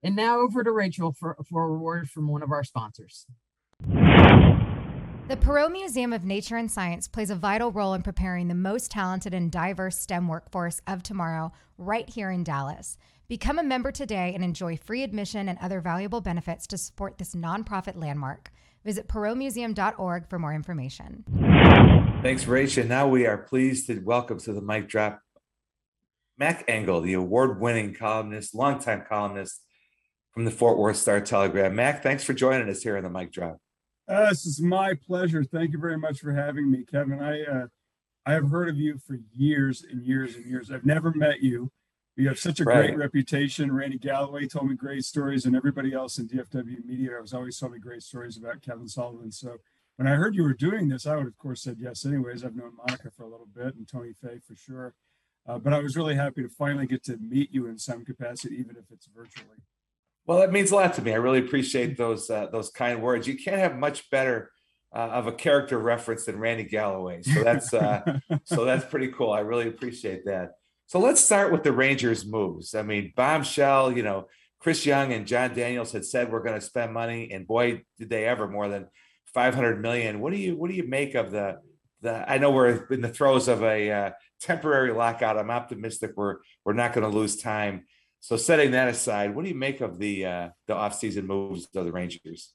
[0.03, 3.25] And now over to Rachel for, for a word from one of our sponsors.
[5.29, 8.91] The Perot Museum of Nature and Science plays a vital role in preparing the most
[8.91, 12.97] talented and diverse STEM workforce of tomorrow right here in Dallas.
[13.29, 17.33] Become a member today and enjoy free admission and other valuable benefits to support this
[17.33, 18.51] nonprofit landmark.
[18.83, 21.23] Visit perotmuseum.org for more information.
[22.21, 22.77] Thanks, Rach.
[22.77, 25.21] And now we are pleased to welcome to the mic drop
[26.37, 29.62] Mac Engel, the award winning columnist, longtime columnist
[30.33, 31.75] from the Fort Worth Star Telegram.
[31.75, 33.57] Mac, thanks for joining us here on the mic drop.
[34.07, 35.43] Uh, this is my pleasure.
[35.43, 37.21] Thank you very much for having me, Kevin.
[37.21, 37.67] I uh,
[38.25, 40.71] I have heard of you for years and years and years.
[40.71, 41.71] I've never met you.
[42.15, 42.87] You have such a Right.
[42.87, 43.71] great reputation.
[43.71, 47.73] Randy Galloway told me great stories, and everybody else in DFW media was always told
[47.73, 49.31] me great stories about Kevin Sullivan.
[49.31, 49.57] So
[49.97, 52.05] when I heard you were doing this, I would of course said yes.
[52.05, 54.93] Anyways, I've known Monica for a little bit and Tony Fay for sure.
[55.45, 58.55] Uh, but I was really happy to finally get to meet you in some capacity,
[58.55, 59.57] even if it's virtually.
[60.25, 61.11] Well, that means a lot to me.
[61.11, 63.27] I really appreciate those uh, those kind words.
[63.27, 64.51] You can't have much better
[64.93, 67.21] uh, of a character reference than Randy Galloway.
[67.23, 69.31] So that's uh, so that's pretty cool.
[69.31, 70.51] I really appreciate that.
[70.87, 72.75] So let's start with the Rangers' moves.
[72.75, 73.95] I mean, bombshell.
[73.95, 74.27] You know,
[74.59, 78.09] Chris Young and Jon Daniels had said we're going to spend money, and boy, did
[78.09, 78.87] they ever more than
[79.33, 80.19] five hundred million.
[80.19, 81.59] What do you what do you make of the
[82.01, 82.29] the?
[82.31, 85.37] I know we're in the throes of a uh, temporary lockout.
[85.37, 87.85] I'm optimistic we're we're not going to lose time.
[88.23, 91.83] So setting that aside, what do you make of the uh, the offseason moves of
[91.83, 92.53] the Rangers?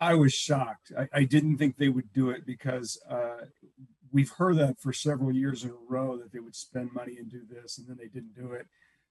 [0.00, 0.90] I was shocked.
[0.98, 3.44] I, I didn't think they would do it because uh,
[4.10, 7.30] we've heard that for several years in a row that they would spend money and
[7.30, 8.66] do this, and then they didn't do it.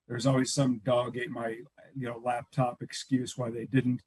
[0.08, 1.50] There's always some dog ate my
[1.94, 4.02] you know laptop excuse why they didn't,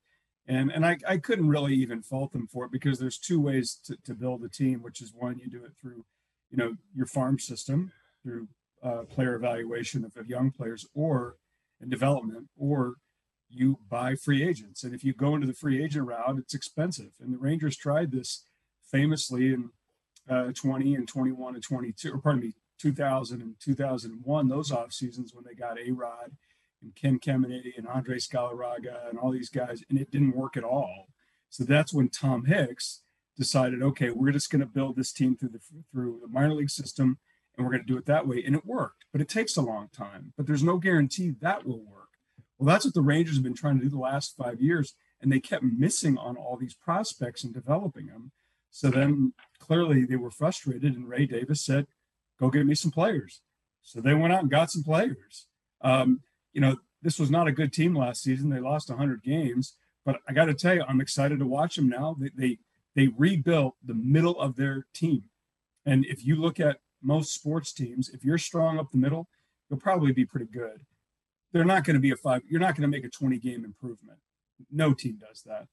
[0.50, 3.80] and and I, I couldn't really even fault them for it because there's two ways
[3.86, 6.04] to, to build a team, which is one you do it through,
[6.52, 8.50] you know, your farm system through
[8.84, 11.38] uh, player evaluation of, of young players or
[11.82, 12.95] in development, or
[13.49, 14.84] you buy free agents.
[14.84, 17.11] And if you go into the free agent route, it's expensive.
[17.21, 18.43] And the Rangers tried this
[18.89, 19.69] famously in
[20.30, 25.34] uh, 20 and 21 and 22, or pardon me, 2000 and 2001, those off seasons
[25.34, 26.32] when they got A Rod
[26.82, 30.63] and Ken Caminiti and Andres Galarraga and all these guys, and it didn't work at
[30.63, 31.07] all.
[31.49, 33.01] So that's when Tom Hicks
[33.38, 35.61] decided, okay, we're just going to build this team through the
[35.91, 37.17] through the minor league system,
[37.58, 38.43] and we're going to do it that way.
[38.45, 40.34] And it worked, but it takes a long time.
[40.38, 42.10] But there's no guarantee that will work.
[42.58, 45.32] Well, that's what the Rangers have been trying to do the last five years, and
[45.32, 48.32] they kept missing on all these prospects and developing them.
[48.72, 51.88] So then clearly they were frustrated, and Ray Davis said,
[52.39, 53.41] "Go get me some players."
[53.82, 55.47] So they went out and got some players.
[55.82, 56.22] Um,
[56.53, 58.49] you know, this was not a good team last season.
[58.49, 61.89] They lost 100 games, but I got to tell you, I'm excited to watch them
[61.89, 62.16] now.
[62.20, 62.58] They, they
[62.95, 65.26] they rebuilt the middle of their team,
[65.86, 69.28] and if you look at most sports teams, if you're strong up the middle,
[69.70, 70.86] you'll probably be pretty good.
[71.53, 73.64] They're not going to be a five you're not going to make a 20 game
[73.64, 74.20] improvement.
[74.72, 75.68] No team does that.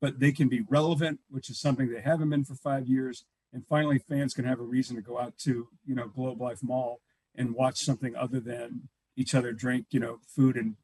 [0.00, 3.24] But they can be relevant which is something they haven't been for five years.
[3.52, 6.62] And finally fans can have a reason to go out to you know globe life
[6.62, 7.00] mall
[7.34, 10.76] and watch something other than each other drink you know food and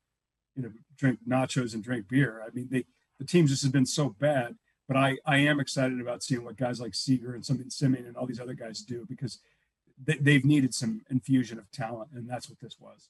[0.55, 2.43] you know drink nachos and drink beer.
[2.47, 2.85] I mean they
[3.19, 4.57] the teams just have been so bad
[4.89, 8.17] but i i am excited about seeing what guys like seager and something Semien and
[8.17, 9.39] all these other guys do because
[10.03, 13.09] they, they've needed some infusion of talent and that's what this was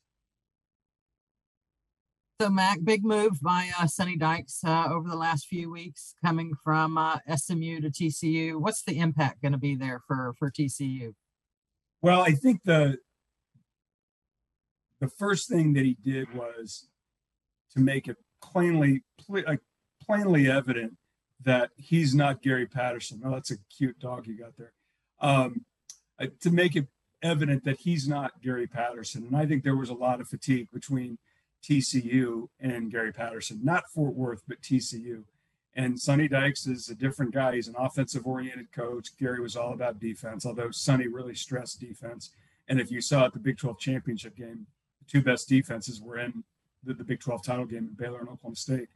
[2.40, 6.54] So Mac, big move by uh, Sonny Dykes uh, over the last few weeks, coming
[6.62, 8.60] from uh, SMU to TCU.
[8.60, 11.14] What's the impact going to be there for for TCU?
[12.02, 12.98] Well, I think the
[15.00, 16.88] the first thing that he did was
[17.74, 19.60] to make it plainly like
[20.04, 20.96] plainly evident
[21.44, 23.22] that he's not Gary Patterson.
[23.24, 24.72] Oh, that's a cute dog you got there.
[25.20, 25.64] Um,
[26.20, 26.86] uh, to make it
[27.22, 30.68] evident that he's not Gary Patterson, and I think there was a lot of fatigue
[30.72, 31.18] between
[31.62, 35.24] TCU and Gary Patterson, not Fort Worth, but TCU.
[35.76, 37.56] And Sonny Dykes is a different guy.
[37.56, 39.16] He's an offensive oriented coach.
[39.18, 42.30] Gary was all about defense, although Sonny really stressed defense.
[42.68, 44.66] And if you saw at the Big 12 championship game,
[45.00, 46.44] the two best defenses were in
[46.84, 48.88] the, the Big 12 title game in Baylor and Oklahoma State.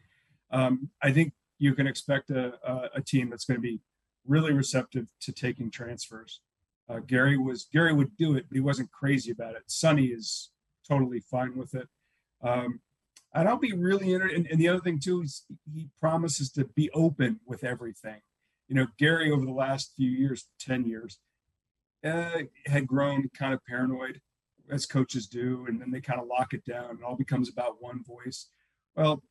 [0.50, 3.80] Um, I think you can expect a, a, a team that's going to be
[4.26, 6.40] really receptive to taking transfers.
[6.88, 9.62] Uh, Gary was Gary would do it, but he wasn't crazy about it.
[9.66, 10.50] Sonny is
[10.86, 11.88] totally fine with it.
[12.42, 12.80] Um,
[13.34, 14.38] and I'll be really interested.
[14.38, 18.20] And, and the other thing too is he promises to be open with everything.
[18.68, 21.18] You know, Gary over the last few years, ten years,
[22.04, 24.20] uh, had grown kind of paranoid,
[24.70, 26.90] as coaches do, and then they kind of lock it down.
[26.90, 28.48] and all becomes about one voice.
[28.94, 29.22] Well,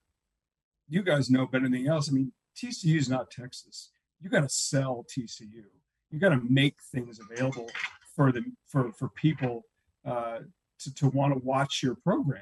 [0.89, 2.09] you guys know better than anything else.
[2.09, 3.91] I mean, TCU is not Texas.
[4.19, 5.63] You got to sell TCU.
[6.11, 7.69] You got to make things available
[8.15, 9.63] for the for for people
[10.05, 10.39] uh,
[10.79, 12.41] to to want to watch your program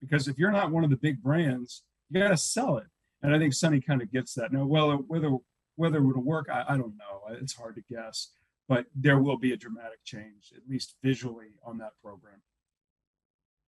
[0.00, 2.86] because if you're not one of the big brands, you got to sell it.
[3.22, 4.52] And I think Sonny kind of gets that.
[4.52, 5.36] Now, well, whether
[5.76, 7.36] whether it would work, I, I don't know.
[7.40, 8.32] It's hard to guess,
[8.68, 12.42] but there will be a dramatic change, at least visually, on that program.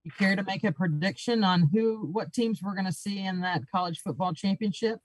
[0.04, 3.40] You care to make a prediction on who, what teams we're going to see in
[3.42, 4.98] that college football championship?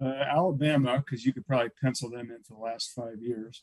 [0.00, 3.62] Uh, Alabama, because you could probably pencil them into the last five years.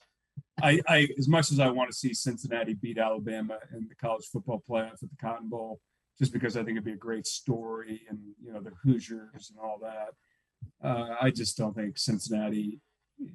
[0.62, 4.26] I, I, as much as I want to see Cincinnati beat Alabama in the college
[4.32, 5.80] football playoff at the Cotton Bowl,
[6.18, 9.60] just because I think it'd be a great story and you know the Hoosiers and
[9.62, 10.88] all that.
[10.88, 12.80] Uh, I just don't think Cincinnati,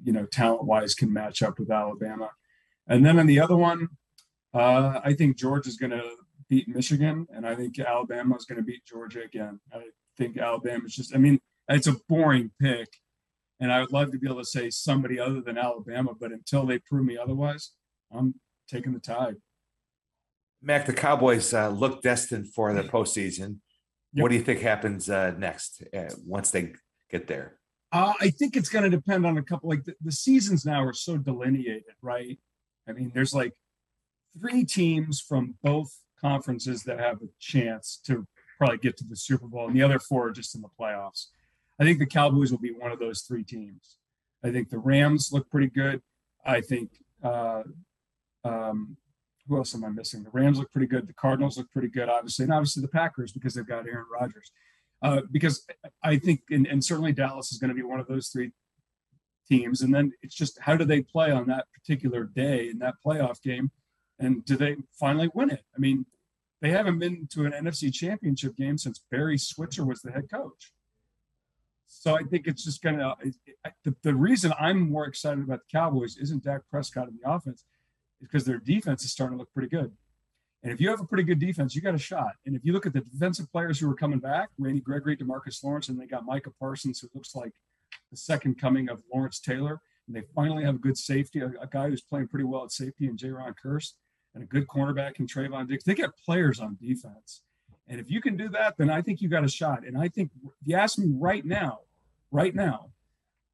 [0.03, 2.31] you know, talent wise, can match up with Alabama.
[2.87, 3.89] And then on the other one,
[4.53, 6.15] uh, I think Georgia's going to
[6.49, 9.59] beat Michigan, and I think Alabama is going to beat Georgia again.
[9.71, 9.83] I
[10.17, 11.39] think Alabama's just, I mean,
[11.69, 12.87] it's a boring pick,
[13.59, 16.65] and I would love to be able to say somebody other than Alabama, but until
[16.65, 17.71] they prove me otherwise,
[18.11, 18.35] I'm
[18.67, 19.35] taking the tide.
[20.61, 23.57] Mac, the Cowboys uh, look destined for the postseason.
[24.13, 24.23] Yep.
[24.23, 26.73] What do you think happens uh, next uh, once they
[27.09, 27.59] get there?
[27.91, 29.69] Uh, I think it's going to depend on a couple.
[29.69, 32.37] Like the, the seasons now are so delineated, right?
[32.87, 33.53] I mean, there's like
[34.39, 39.47] three teams from both conferences that have a chance to probably get to the Super
[39.47, 41.27] Bowl, and the other four are just in the playoffs.
[41.79, 43.97] I think the Cowboys will be one of those three teams.
[44.43, 46.01] I think the Rams look pretty good.
[46.45, 46.91] I think
[47.23, 47.63] uh,
[48.43, 48.97] um,
[49.47, 50.23] who else am I missing?
[50.23, 51.07] The Rams look pretty good.
[51.07, 54.51] The Cardinals look pretty good, obviously, and obviously the Packers because they've got Aaron Rodgers.
[55.01, 55.65] Uh, because
[56.03, 58.51] I think, and, and certainly Dallas is going to be one of those three
[59.49, 59.81] teams.
[59.81, 63.41] And then it's just how do they play on that particular day in that playoff
[63.41, 63.71] game,
[64.19, 65.63] and do they finally win it?
[65.75, 66.05] I mean,
[66.61, 70.73] they haven't been to an NFC Championship game since Barry Switzer was the head coach.
[71.91, 73.15] So I think it's just going to.
[73.83, 77.61] The, the reason I'm more excited about the Cowboys isn't Dak Prescott in the offense
[78.21, 79.91] is because their defense is starting to look pretty good.
[80.61, 82.33] And if you have a pretty good defense, you got a shot.
[82.45, 85.63] And if you look at the defensive players who are coming back, Randy Gregory, Demarcus
[85.63, 87.53] Lawrence, and they got Micah Parsons, who looks like
[88.11, 89.81] the second coming of Lawrence Taylor.
[90.07, 92.71] And they finally have a good safety, a, a guy who's playing pretty well at
[92.71, 93.93] safety, and Jayron Kearse,
[94.35, 95.85] and a good cornerback in Trevon Diggs.
[95.85, 97.41] They get players on defense.
[97.89, 99.85] And if you can do that, then I think you got a shot.
[99.85, 101.79] And I think if you ask me right now,
[102.31, 102.91] right now,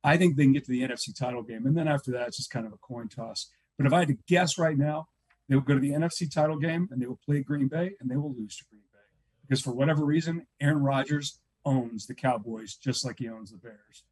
[0.04, 1.66] I think they can get to the NFC title game.
[1.66, 3.50] And then after that, it's just kind of a coin toss.
[3.78, 5.08] But if I had to guess right now,
[5.48, 8.10] they will go to the NFC title game and they will play Green Bay and
[8.10, 9.00] they will lose to Green Bay
[9.48, 14.04] because for whatever reason, Aaron Rodgers owns the Cowboys just like he owns the Bears.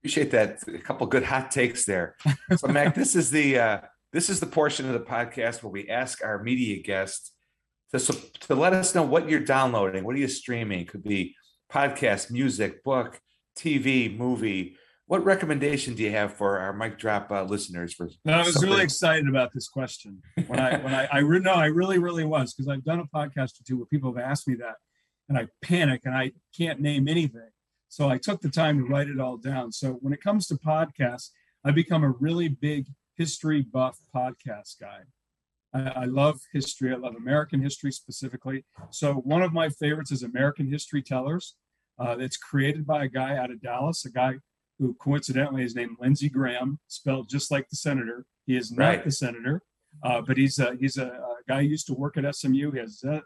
[0.00, 0.62] Appreciate that.
[0.68, 2.16] A couple good hot takes there.
[2.56, 3.80] So, Mac, this is the uh,
[4.12, 7.32] this is the portion of the podcast where we ask our media guests
[7.92, 10.80] to to let us know what you're downloading, what are you streaming.
[10.80, 11.34] It could be
[11.72, 13.20] podcast, music, book,
[13.56, 14.76] TV, movie
[15.06, 17.94] what recommendation do you have for our mic drop uh, listeners?
[17.94, 18.70] For no, I was something?
[18.70, 22.24] really excited about this question when I when I I re- no, I really really
[22.24, 24.76] was because I've done a podcast or two where people have asked me that,
[25.28, 27.50] and I panic and I can't name anything.
[27.88, 29.70] So I took the time to write it all down.
[29.70, 31.30] So when it comes to podcasts,
[31.64, 35.02] I become a really big history buff podcast guy.
[35.76, 36.92] I, I love history.
[36.92, 38.64] I love American history specifically.
[38.90, 41.54] So one of my favorites is American History Tellers.
[41.98, 44.34] Uh, it's created by a guy out of Dallas, a guy
[44.78, 48.26] who coincidentally is named Lindsey Graham, spelled just like the senator.
[48.46, 49.04] He is not right.
[49.04, 49.62] the senator,
[50.02, 52.72] uh, but he's a, he's a, a, guy who used to work at SMU.
[52.72, 53.20] He has uh,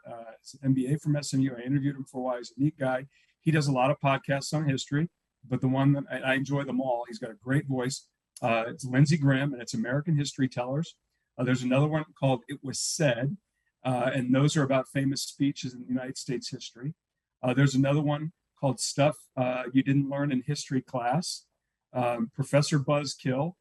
[0.63, 1.51] an MBA from SMU.
[1.57, 2.37] I interviewed him for a while.
[2.37, 3.07] He's a neat guy.
[3.41, 5.09] He does a lot of podcasts on history,
[5.49, 7.05] but the one that I, I enjoy them all.
[7.09, 8.07] He's got a great voice.
[8.43, 10.95] Uh, it's Lindsey Graham, and it's American History Tellers.
[11.39, 13.37] Uh, there's another one called It Was Said,
[13.85, 16.95] uh, and those are about famous speeches in the United States history.
[17.43, 21.47] Uh, there's another one called Stuff uh, You Didn't Learn in History Class.
[21.93, 23.55] Um, Professor Buzzkill,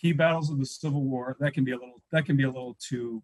[0.00, 1.36] Key Battles of the Civil War.
[1.40, 2.02] That can be a little.
[2.10, 3.22] That can be a little too,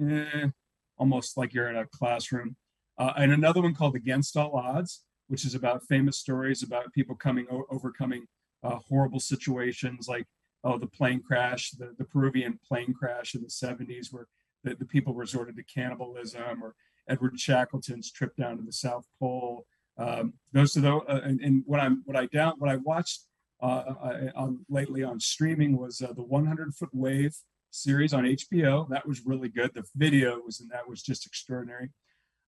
[0.00, 0.48] eh,
[0.96, 2.56] almost like you're in a classroom.
[2.98, 7.14] Uh, and another one called Against All Odds, which is about famous stories about people
[7.14, 8.26] coming overcoming
[8.64, 10.26] uh, horrible situations, like
[10.64, 14.28] oh the plane crash, the, the Peruvian plane crash in the 70s, where
[14.64, 16.74] the, the people resorted to cannibalism, or
[17.08, 19.66] Edward Shackleton's trip down to the South Pole.
[19.98, 23.26] Um, those are the uh, and, and, what I'm what I down what I watched
[23.60, 23.94] uh,
[24.34, 27.36] on lately on streaming was uh, the 100 Foot Wave
[27.70, 28.88] series on HBO.
[28.88, 29.72] That was really good.
[29.74, 31.90] The video was and that was just extraordinary.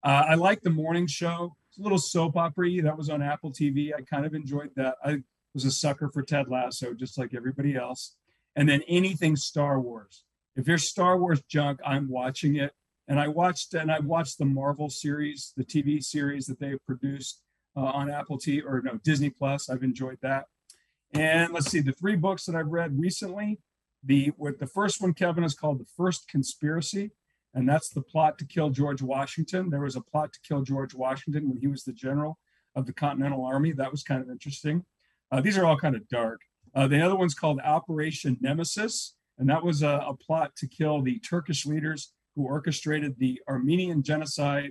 [0.02, 1.56] Uh, I like the morning show.
[1.68, 3.92] It's a little soap opera that was on Apple TV.
[3.96, 4.96] I kind of enjoyed that.
[5.04, 5.22] I
[5.54, 8.16] was a sucker for Ted Lasso, just like everybody else.
[8.56, 10.24] And then anything Star Wars.
[10.56, 12.72] If there's Star Wars junk, I'm watching it
[13.08, 17.42] and I watched and I watched the Marvel series, the TV series that they produced
[17.76, 19.68] uh, on Apple TV or no Disney Plus.
[19.68, 20.46] I've enjoyed that.
[21.12, 23.60] And let's see the three books that I've read recently.
[24.02, 27.12] The what the first one, Kevin, is called The First Conspiracy,
[27.54, 29.70] and that's the plot to kill George Washington.
[29.70, 32.38] There was a plot to kill George Washington when he was the general
[32.74, 33.72] of the Continental Army.
[33.72, 34.84] That was kind of interesting.
[35.34, 36.40] Uh, these are all kind of dark.
[36.76, 41.02] Uh, the other one's called Operation Nemesis, and that was a, a plot to kill
[41.02, 44.70] the Turkish leaders who orchestrated the Armenian genocide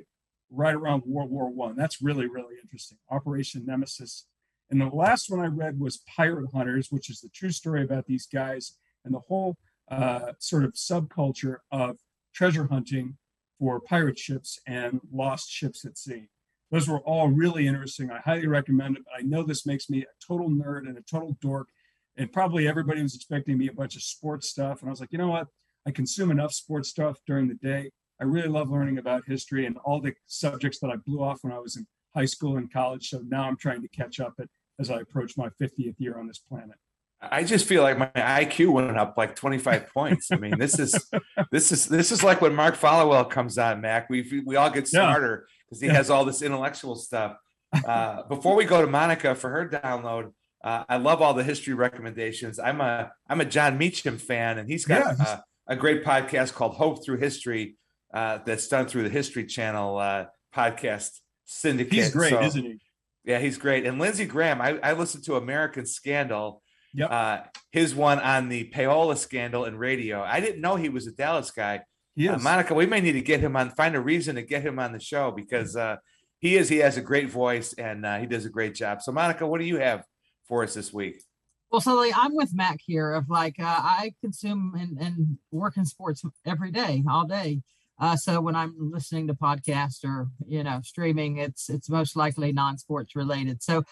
[0.50, 1.76] right around World War One.
[1.76, 2.98] That's really, really interesting.
[3.12, 4.26] Operation Nemesis.
[4.72, 8.06] And the last one I read was Pirate Hunters, which is the true story about
[8.06, 9.58] these guys and the whole
[9.92, 11.98] uh, sort of subculture of
[12.34, 13.18] treasure hunting
[13.60, 16.30] for pirate ships and lost ships at sea.
[16.74, 18.10] Those were all really interesting.
[18.10, 19.04] I highly recommend it.
[19.16, 21.70] I know this makes me a total nerd and a total dork.
[22.18, 24.82] And probably everybody was expecting me a bunch of sports stuff.
[24.82, 25.48] And I was like, you know what?
[25.88, 27.92] I consume enough sports stuff during the day.
[28.20, 31.54] I really love learning about history and all the subjects that I blew off when
[31.54, 33.10] I was in high school and college.
[33.10, 34.34] So now I'm trying to catch up
[34.80, 36.78] as I approach my 50th year on this planet.
[37.22, 40.32] I just feel like my IQ went up like 25 points.
[40.32, 41.10] I mean, this is
[41.52, 44.10] this is this is like when Mark Followill comes on, Mac.
[44.10, 47.38] We we all get smarter because he has all this intellectual stuff.
[47.88, 50.32] Uh, before we go to Monica for her download,
[50.64, 52.60] uh, I love all the history recommendations.
[52.60, 55.40] I'm a I'm a Jon Meacham fan, and he's got yeah.
[55.66, 57.78] a great podcast called Hope Through History
[58.14, 61.94] uh, that's done through the History Channel uh, podcast syndicate.
[61.94, 62.80] He's great, so, isn't he?
[63.26, 63.88] Yeah, he's great.
[63.88, 66.62] And Lindsey Graham, I, I listened to American Scandal.
[66.94, 67.12] Yep.
[67.12, 67.40] Uh,
[67.72, 70.22] his one on the Payola scandal in radio.
[70.22, 71.82] I didn't know he was a Dallas guy.
[72.18, 74.80] Uh, Monica, we may need to get him on, find a reason to get him
[74.80, 75.98] on the show because uh,
[76.40, 79.02] he is, he has a great voice and uh, he does a great job.
[79.02, 80.04] So, Monica, what do you have
[80.48, 81.24] for us this week?
[81.72, 85.78] Well, so like, I'm with Mac here of like, uh, I consume and, and work
[85.78, 87.62] in sports every day, all day.
[88.00, 92.52] Uh, so when I'm listening to podcasts or you know streaming, it's it's most likely
[92.52, 93.62] non-sports related.
[93.62, 93.84] So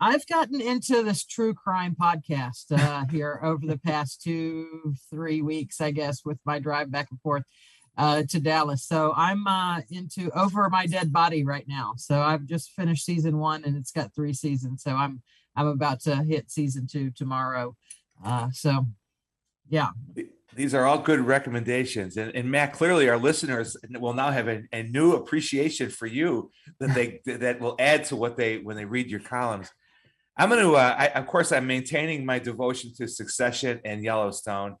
[0.00, 5.80] I've gotten into this true crime podcast uh, here over the past two three weeks,
[5.80, 7.42] I guess, with my drive back and forth
[7.96, 8.86] uh, to Dallas.
[8.86, 11.94] So I'm uh, into Over My Dead Body right now.
[11.96, 14.82] So I've just finished season one, and it's got three seasons.
[14.82, 15.20] So I'm
[15.56, 17.76] I'm about to hit season two tomorrow.
[18.24, 18.86] Uh, so
[19.68, 19.88] yeah
[20.54, 22.16] these are all good recommendations.
[22.16, 26.50] And, and Matt, clearly our listeners will now have a, a new appreciation for you
[26.80, 29.70] that they that will add to what they when they read your columns.
[30.38, 34.76] I'm going to, uh, I, of course, I'm maintaining my devotion to Succession and Yellowstone,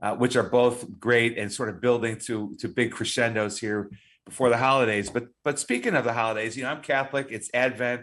[0.00, 3.90] uh, which are both great and sort of building to to big crescendos here
[4.24, 5.10] before the holidays.
[5.10, 7.28] But but speaking of the holidays, you know, I'm Catholic.
[7.30, 8.02] It's Advent,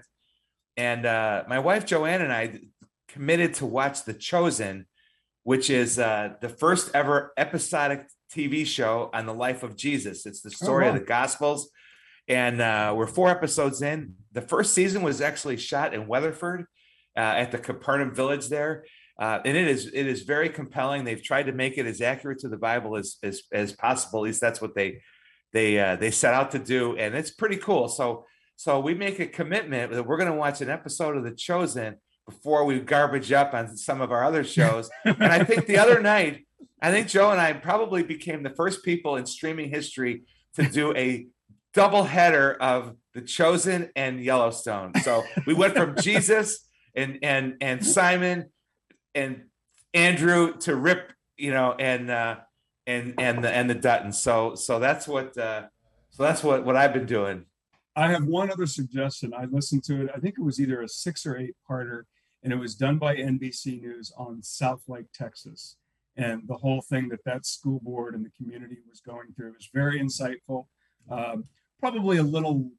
[0.76, 2.60] and uh, my wife Joanne and I
[3.08, 4.86] committed to watch The Chosen
[5.48, 8.06] which is uh, the first ever episodic
[8.36, 10.26] TV show on the life of Jesus.
[10.26, 10.94] It's the oh, story oh, wow.
[10.94, 11.70] of the Gospels.
[12.28, 14.16] And uh, we're four episodes in.
[14.34, 16.66] The first season was actually shot in Weatherford
[17.18, 18.86] uh, at the Capernaum village there.
[19.20, 21.04] Uh, and it is it is very compelling.
[21.04, 24.20] They've tried to make it as accurate to the Bible as as, as possible.
[24.20, 25.02] At least that's what they
[25.54, 27.88] they uh, they set out to do, and it's pretty cool.
[27.88, 31.32] So so we make a commitment that we're going to watch an episode of The
[31.32, 31.96] Chosen
[32.28, 34.90] before we garbage up on some of our other shows.
[35.06, 36.46] and I think the other night,
[36.82, 40.24] I think Joe and I probably became the first people in streaming history
[40.56, 41.28] to do a
[41.74, 44.94] double header of The Chosen and Yellowstone.
[45.04, 46.67] So we went from Jesus
[46.98, 48.50] and and and Simon
[49.16, 49.44] and
[49.94, 52.38] Andrew to Rip, you know, and uh,
[52.86, 54.12] and and the and the Dutton.
[54.12, 55.68] So so that's what uh,
[56.10, 57.46] so that's what what I've been doing.
[57.96, 59.34] I have one other suggestion.
[59.34, 60.10] I listened to it.
[60.16, 62.04] I think it was either a six or eight parter
[62.44, 65.78] and it was done by NBC News on Southlake, Texas.
[66.16, 69.70] And the whole thing that that school board and the community was going through was
[69.74, 70.66] very insightful.
[71.10, 71.46] Um,
[71.80, 72.72] probably a little,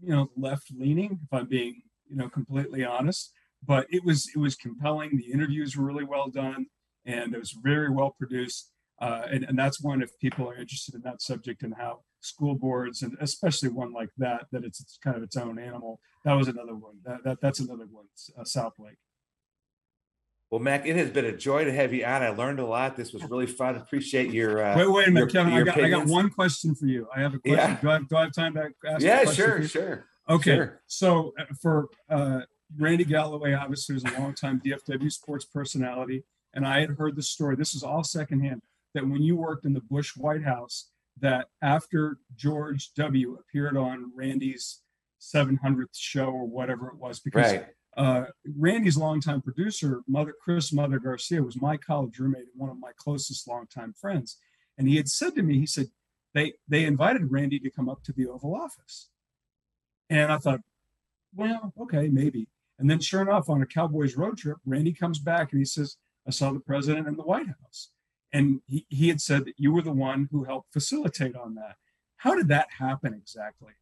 [0.00, 3.32] you know, left leaning, if I'm being, you know, completely honest.
[3.64, 5.16] But it was it was compelling.
[5.16, 6.66] The interviews were really well done,
[7.04, 8.70] and it was very well produced.
[9.00, 12.54] Uh, and, and that's one if people are interested in that subject and how school
[12.54, 16.34] boards and especially one like that that it's, it's kind of its own animal that
[16.34, 18.04] was another one that, that that's another one
[18.38, 18.98] uh, Southlake
[20.52, 22.22] well, Mac, it has been a joy to have you on.
[22.22, 22.94] I learned a lot.
[22.94, 23.74] This was really fun.
[23.76, 24.62] Appreciate your.
[24.62, 25.54] Uh, wait, wait a minute, your, Kevin.
[25.54, 27.08] Your I, got, I got one question for you.
[27.16, 27.58] I have a question.
[27.58, 27.80] Yeah.
[27.80, 29.02] Do, I have, do I have time to ask?
[29.02, 30.04] Yeah, sure, sure.
[30.28, 30.56] Okay.
[30.56, 30.82] Sure.
[30.88, 32.40] So uh, for uh,
[32.78, 36.24] Randy Galloway, obviously, was a longtime DFW sports personality,
[36.54, 37.56] and I had heard the story.
[37.56, 38.62] This is all secondhand.
[38.94, 43.38] That when you worked in the Bush White House, that after George W.
[43.40, 44.80] appeared on Randy's
[45.20, 47.66] 700th show or whatever it was, because right
[47.96, 48.24] uh,
[48.58, 52.92] Randy's longtime producer, Mother Chris Mother Garcia, was my college roommate and one of my
[52.96, 54.38] closest longtime friends.
[54.78, 55.88] And he had said to me, he said,
[56.34, 59.10] they they invited Randy to come up to the Oval Office.
[60.08, 60.60] And I thought,
[61.34, 62.48] well, okay, maybe.
[62.82, 65.98] And then sure enough, on a Cowboys road trip, Randy comes back and he says,
[66.26, 67.90] I saw the president in the White House.
[68.32, 71.76] And he, he had said that you were the one who helped facilitate on that.
[72.16, 73.74] How did that happen exactly?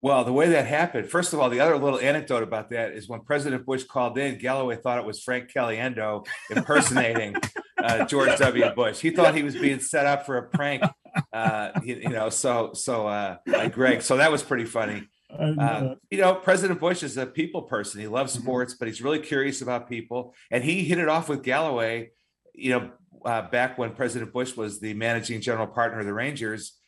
[0.00, 3.08] Well, the way that happened, first of all, the other little anecdote about that is
[3.08, 6.24] when President Bush called in, Galloway thought it was Frank Caliendo
[6.54, 7.34] impersonating
[7.82, 8.70] uh, George W.
[8.76, 9.00] Bush.
[9.00, 10.84] He thought he was being set up for a prank,
[11.32, 12.28] uh, you, you know.
[12.28, 13.38] So, so uh,
[13.72, 15.08] Greg, so that was pretty funny.
[15.38, 18.00] Uh, you know, President Bush is a people person.
[18.00, 18.42] He loves Mhm.
[18.42, 22.10] sports, but he's really curious about people, and he hit it off with Galloway.
[22.54, 22.90] You know,
[23.24, 26.78] uh, back when President Bush was the managing general partner of the Rangers,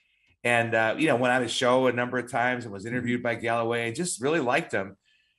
[0.45, 3.23] and uh, you know went on his show a number of times and was interviewed
[3.23, 4.97] by Galloway and just really liked him.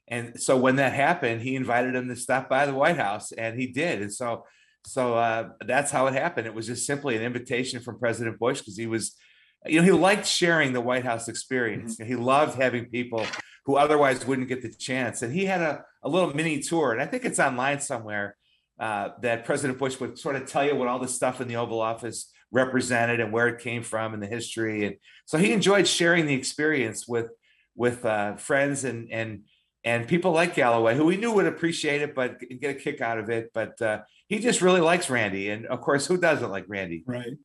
[0.10, 3.60] And so when that happened, he invited him to stop by the White House, and
[3.60, 4.02] he did.
[4.02, 4.46] And so,
[4.86, 6.48] so uh, that's how it happened.
[6.48, 9.18] It was just simply an invitation from President Bush because he was,
[9.66, 11.98] you know, he liked sharing the White House experience.
[11.98, 13.26] He loved having people
[13.66, 15.22] who otherwise wouldn't get the chance.
[15.22, 18.38] And he had a, a little mini tour, and I think it's online somewhere
[18.80, 21.56] uh, that President Bush would sort of tell you what all the stuff in the
[21.56, 24.86] Oval Office represented and where it came from and the history.
[24.86, 27.30] And so he enjoyed sharing the experience with
[27.76, 29.44] with uh, friends and and
[29.84, 33.18] and people like Galloway, who we knew would appreciate it, but get a kick out
[33.18, 33.52] of it.
[33.54, 37.04] But uh, he just really likes Randy, and of course, who doesn't like Randy?
[37.06, 37.38] Right.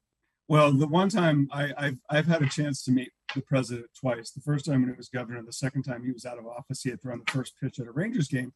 [0.48, 4.30] Well, the one time I, I've I've had a chance to meet the president twice.
[4.30, 6.82] The first time when he was governor, the second time he was out of office.
[6.82, 8.52] He had thrown the first pitch at a Rangers game,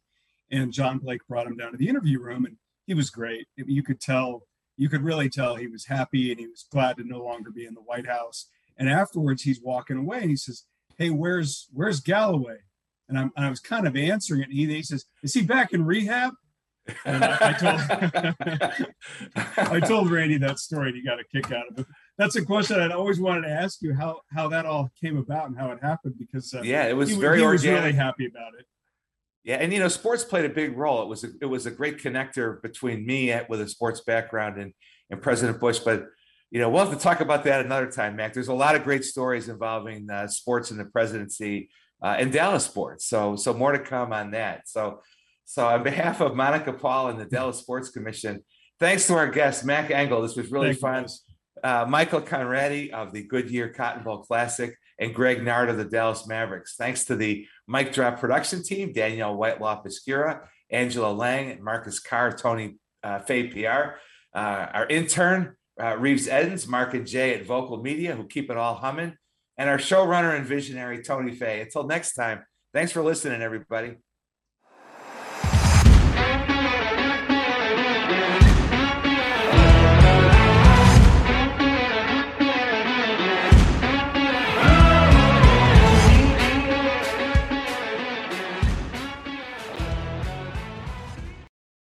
[0.51, 3.47] and John Blake brought him down to the interview room, and he was great.
[3.55, 4.43] You could tell,
[4.77, 7.65] you could really tell he was happy, and he was glad to no longer be
[7.65, 8.47] in the White House.
[8.77, 10.65] And afterwards, he's walking away, and he says,
[10.97, 12.59] "Hey, where's where's Galloway?"
[13.09, 15.73] And I'm I was kind of answering it, and he, he says, "Is he back
[15.73, 16.33] in rehab?"
[17.05, 17.81] And I, told
[19.57, 21.85] I told Randy that story and he got a kick out of it.
[22.17, 25.49] That's a question I'd always wanted to ask you how how that all came about
[25.49, 28.25] and how it happened because uh, yeah, it was he, very he was really happy
[28.25, 28.65] about it.
[29.43, 31.01] Yeah, and you know, sports played a big role.
[31.01, 34.59] It was a, it was a great connector between me at- with a sports background
[34.59, 34.73] and
[35.09, 35.79] and President Bush.
[35.79, 36.07] But
[36.51, 38.33] you know, we'll have to talk about that another time, Mac.
[38.33, 41.69] There's a lot of great stories involving uh, sports in the presidency
[42.01, 43.05] uh, and Dallas sports.
[43.05, 44.67] So so more to come on that.
[44.67, 45.01] So
[45.47, 48.43] so on behalf of Monica Paul and the Dallas Sports Commission,
[48.79, 50.21] thanks to our guest Mac Engel.
[50.21, 51.07] This was really fun.
[51.63, 56.27] uh, Michael Konradi of the Goodyear Cotton Bowl Classic, and Greg Nared of the Dallas
[56.27, 56.75] Mavericks.
[56.75, 60.41] Thanks to the Mic Drop production team, Danielle Whitelaw Pescura,
[60.71, 63.99] Angela Lang, and Marcus Carr, Tony uh, Fay PR,
[64.35, 68.57] uh, our intern, uh, Reeves Edens, Mark and Jay at Vocal Media, who keep it
[68.57, 69.15] all humming,
[69.57, 71.61] and our showrunner and visionary, Tony Fay.
[71.61, 72.43] Until next time,
[72.73, 73.95] thanks for listening, everybody.